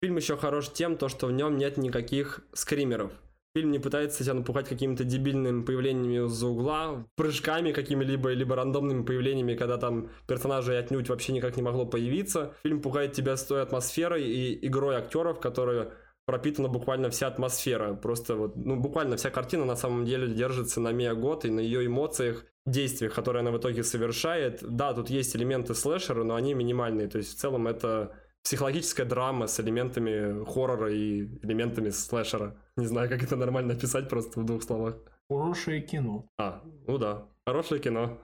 [0.00, 3.10] Фильм еще хорош тем, то, что в нем нет никаких скримеров.
[3.56, 9.56] Фильм не пытается себя напугать какими-то дебильными появлениями из-за угла, прыжками какими-либо, либо рандомными появлениями,
[9.56, 12.54] когда там персонажей отнюдь вообще никак не могло появиться.
[12.62, 15.92] Фильм пугает тебя с той атмосферой и игрой актеров, которые
[16.26, 17.94] пропитана буквально вся атмосфера.
[17.94, 21.58] Просто вот, ну, буквально вся картина на самом деле держится на Мия Год и на
[21.58, 24.62] ее эмоциях, действиях, которые она в итоге совершает.
[24.62, 27.08] Да, тут есть элементы слэшера, но они минимальные.
[27.08, 28.14] То есть в целом это
[28.48, 32.56] психологическая драма с элементами хоррора и элементами слэшера.
[32.78, 34.96] Не знаю, как это нормально описать просто в двух словах.
[35.28, 36.24] Хорошее кино.
[36.38, 38.16] А, ну да, хорошее кино.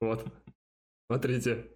[0.00, 0.24] Вот.
[1.10, 1.66] Смотрите.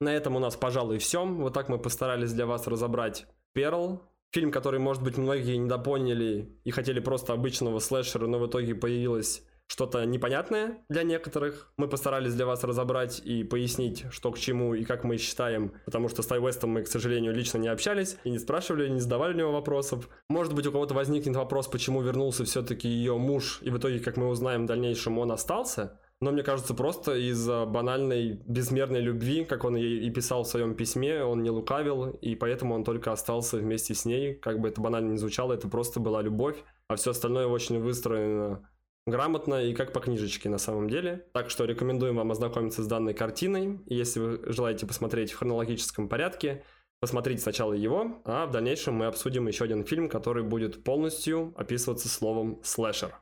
[0.00, 1.24] На этом у нас, пожалуй, все.
[1.24, 4.02] Вот так мы постарались для вас разобрать Перл.
[4.32, 9.44] Фильм, который, может быть, многие недопоняли и хотели просто обычного слэшера, но в итоге появилось
[9.66, 11.72] что-то непонятное для некоторых.
[11.76, 16.08] Мы постарались для вас разобрать и пояснить, что к чему и как мы считаем, потому
[16.08, 19.34] что с Тай Вестом мы, к сожалению, лично не общались и не спрашивали, не задавали
[19.34, 20.08] у него вопросов.
[20.28, 24.16] Может быть, у кого-то возникнет вопрос, почему вернулся все-таки ее муж, и в итоге, как
[24.16, 26.00] мы узнаем в дальнейшем, он остался.
[26.20, 30.74] Но мне кажется, просто из-за банальной безмерной любви, как он ей и писал в своем
[30.74, 34.34] письме, он не лукавил, и поэтому он только остался вместе с ней.
[34.34, 36.56] Как бы это банально не звучало, это просто была любовь,
[36.88, 38.66] а все остальное очень выстроено
[39.06, 41.26] грамотно и как по книжечке на самом деле.
[41.32, 43.80] Так что рекомендуем вам ознакомиться с данной картиной.
[43.86, 46.64] Если вы желаете посмотреть в хронологическом порядке,
[47.00, 52.08] посмотрите сначала его, а в дальнейшем мы обсудим еще один фильм, который будет полностью описываться
[52.08, 53.14] словом «слэшер».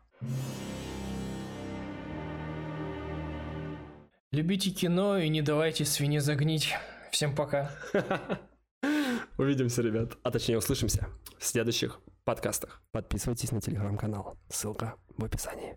[4.33, 6.75] Любите кино и не давайте свинье загнить.
[7.13, 7.71] Всем пока.
[9.39, 10.19] Увидимся, ребят.
[10.25, 11.07] А точнее, услышимся
[11.39, 12.83] в следующих подкастах.
[12.91, 14.37] Подписывайтесь на телеграм-канал.
[14.49, 15.77] Ссылка в описании.